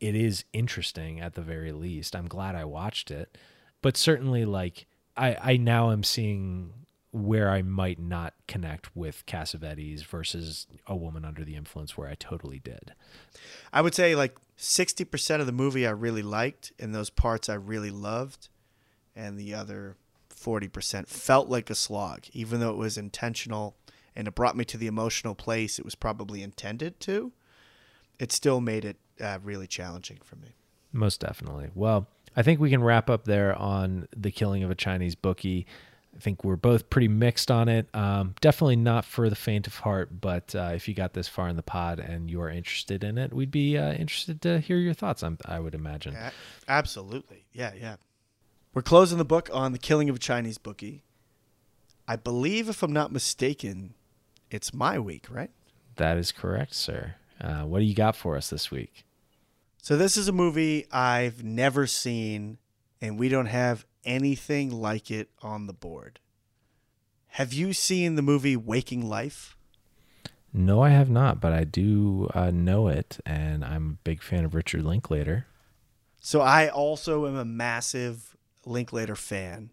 [0.00, 2.14] it is interesting at the very least.
[2.14, 3.38] I'm glad I watched it,
[3.80, 4.84] but certainly like
[5.16, 6.74] I I now am seeing
[7.14, 12.16] where I might not connect with Cassavetes versus A Woman Under the Influence, where I
[12.16, 12.92] totally did.
[13.72, 17.48] I would say like sixty percent of the movie I really liked, and those parts
[17.48, 18.48] I really loved,
[19.14, 19.96] and the other
[20.28, 23.76] forty percent felt like a slog, even though it was intentional
[24.16, 27.32] and it brought me to the emotional place it was probably intended to.
[28.18, 30.54] It still made it uh, really challenging for me.
[30.92, 31.70] Most definitely.
[31.74, 32.06] Well,
[32.36, 35.66] I think we can wrap up there on the killing of a Chinese bookie.
[36.14, 37.88] I think we're both pretty mixed on it.
[37.92, 41.48] Um, definitely not for the faint of heart, but uh, if you got this far
[41.48, 44.78] in the pod and you are interested in it, we'd be uh, interested to hear
[44.78, 45.22] your thoughts.
[45.22, 46.14] I'm, I would imagine.
[46.14, 46.32] A-
[46.68, 47.46] absolutely.
[47.52, 47.96] Yeah, yeah.
[48.72, 51.02] We're closing the book on the killing of a Chinese bookie.
[52.06, 53.94] I believe, if I'm not mistaken,
[54.50, 55.50] it's my week, right?
[55.96, 57.14] That is correct, sir.
[57.40, 59.04] Uh, what do you got for us this week?
[59.82, 62.58] So this is a movie I've never seen,
[63.00, 66.20] and we don't have anything like it on the board.
[67.28, 69.56] Have you seen the movie Waking Life?
[70.52, 74.44] No, I have not, but I do uh, know it, and I'm a big fan
[74.44, 75.46] of Richard Linklater.
[76.20, 79.70] So I also am a massive Linklater fan.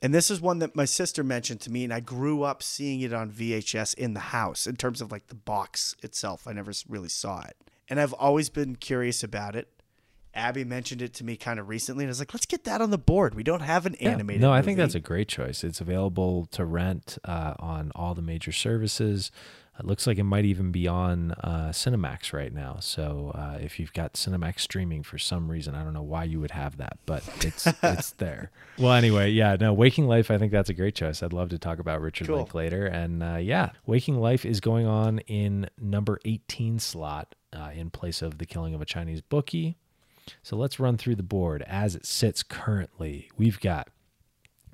[0.00, 3.00] And this is one that my sister mentioned to me, and I grew up seeing
[3.00, 6.46] it on VHS in the house in terms of like the box itself.
[6.46, 7.56] I never really saw it.
[7.88, 9.79] And I've always been curious about it.
[10.34, 12.80] Abby mentioned it to me kind of recently, and I was like, let's get that
[12.80, 13.34] on the board.
[13.34, 14.10] We don't have an Yeah.
[14.10, 15.64] animated No, I think that's a great choice.
[15.64, 19.30] It's available to rent uh, on all the major services.
[19.78, 22.76] It looks like it might even be on uh, Cinemax right now.
[22.80, 26.38] So uh, if you've got Cinemax streaming for some reason, I don't know why you
[26.38, 28.50] would have that, but it's it's there.
[28.78, 30.30] Well, anyway, yeah, no, Waking Life.
[30.30, 31.22] I think that's a great choice.
[31.22, 32.36] I'd love to talk about Richard Cool.
[32.36, 37.88] Linklater, and uh, yeah, Waking Life is going on in number eighteen slot uh, in
[37.88, 39.78] place of The Killing of a Chinese Bookie.
[40.42, 43.30] So let's run through the board as it sits currently.
[43.36, 43.88] We've got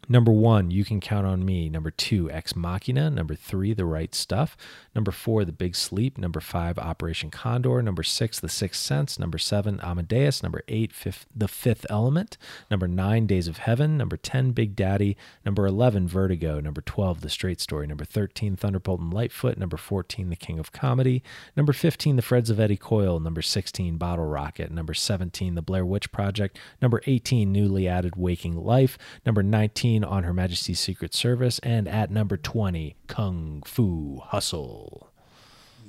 [0.09, 1.69] number one, You Can Count on Me.
[1.69, 3.11] Number two, Ex Machina.
[3.11, 4.57] Number three, The Right Stuff.
[4.95, 6.19] Number four, The Big Sleep.
[6.19, 7.83] Number five, Operation Condor.
[7.83, 9.19] Number six, The Sixth Sense.
[9.19, 10.43] Number seven, Amadeus.
[10.43, 12.37] Number eight, fifth, The Fifth Element.
[12.71, 13.97] Number nine, Days of Heaven.
[13.97, 15.17] Number 10, Big Daddy.
[15.45, 16.61] Number 11, Vertigo.
[16.61, 17.87] Number 12, The Straight Story.
[17.87, 19.59] Number 13, Thunderbolt and Lightfoot.
[19.59, 21.23] Number 14, The King of Comedy.
[21.57, 23.21] Number 15, The Friends of Eddie Coyle.
[23.21, 24.71] Number 16, Bottle Rocket.
[24.71, 26.59] Number 17, The Blair Witch Project.
[26.81, 28.99] Number 18, newly added Waking Life.
[29.25, 31.59] Number 19, On Her Majesty's Secret Service.
[31.61, 35.11] And at number 20, Kung Fu Hustle.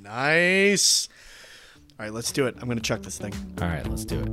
[0.00, 1.08] Nice.
[1.98, 2.54] All right, let's do it.
[2.58, 3.34] I'm going to chuck this thing.
[3.60, 4.28] All right, let's do it.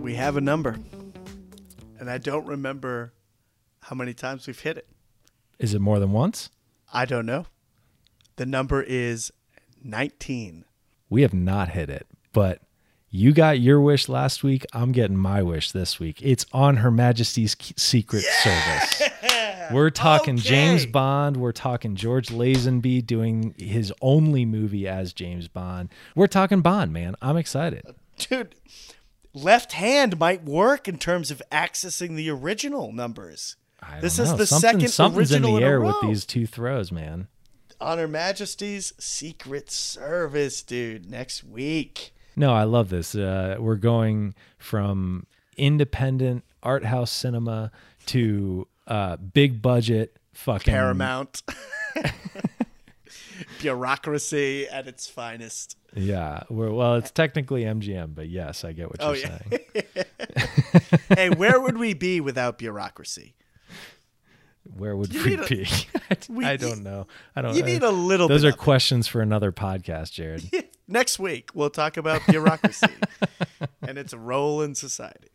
[0.00, 0.78] We have a number,
[1.98, 3.14] and I don't remember
[3.80, 4.86] how many times we've hit it.
[5.58, 6.50] Is it more than once?
[6.92, 7.46] I don't know.
[8.36, 9.32] The number is
[9.84, 10.64] 19.
[11.08, 12.60] We have not hit it, but
[13.08, 14.64] you got your wish last week.
[14.72, 16.20] I'm getting my wish this week.
[16.22, 19.02] It's on Her Majesty's Secret Service.
[19.72, 20.48] We're talking Okay.
[20.48, 21.36] James Bond.
[21.36, 25.90] We're talking George Lazenby doing his only movie as James Bond.
[26.16, 27.14] We're talking Bond, man.
[27.22, 27.82] I'm excited.
[27.88, 28.54] Uh, dude,
[29.32, 33.56] left hand might work in terms of accessing the original numbers.
[34.00, 34.36] This is know.
[34.38, 37.28] the Something- second something's in original the in a air with these two throws, man.
[37.80, 42.12] On Her Majesty's Secret Service, dude, next week.
[42.36, 43.14] No, I love this.
[43.14, 45.26] Uh, we're going from
[45.56, 47.70] independent art house cinema
[48.06, 51.42] to uh, big budget fucking Paramount.
[53.60, 55.76] Bureaucracy at its finest.
[55.94, 59.38] Yeah, we're, well, it's technically MGM, but yes, I get what you're Oh, yeah.
[59.50, 60.06] saying.
[61.16, 63.34] hey, where would we be without bureaucracy?
[64.76, 65.66] Where would You we a- be?
[66.28, 67.06] we- I don't know.
[67.36, 67.52] I don't.
[67.52, 67.56] Know.
[67.56, 68.58] You need a little Those are of it.
[68.58, 70.50] questions for another podcast, Jared.
[70.88, 72.88] Next week, we'll talk about bureaucracy
[73.82, 75.28] and its role in society.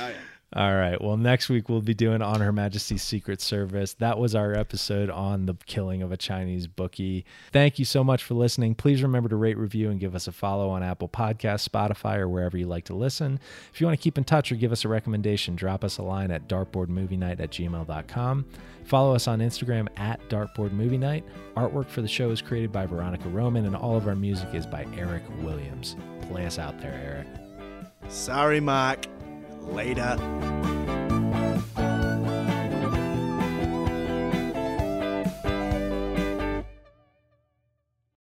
[0.00, 0.14] Oh, yeah.
[0.54, 1.00] All right.
[1.02, 3.94] Well, next week we'll be doing On Her Majesty's Secret Service.
[3.94, 7.26] That was our episode on the killing of a Chinese bookie.
[7.52, 8.76] Thank you so much for listening.
[8.76, 12.28] Please remember to rate, review, and give us a follow on Apple Podcasts, Spotify, or
[12.28, 13.40] wherever you like to listen.
[13.74, 16.02] If you want to keep in touch or give us a recommendation, drop us a
[16.02, 18.46] line at dartboardmovienight at gmail.com.
[18.84, 21.24] Follow us on Instagram at dartboardmovienight.
[21.56, 24.64] Artwork for the show is created by Veronica Roman, and all of our music is
[24.64, 25.96] by Eric Williams.
[26.22, 27.26] Play us out there, Eric.
[28.08, 29.06] Sorry, Mark.
[29.66, 30.16] Later.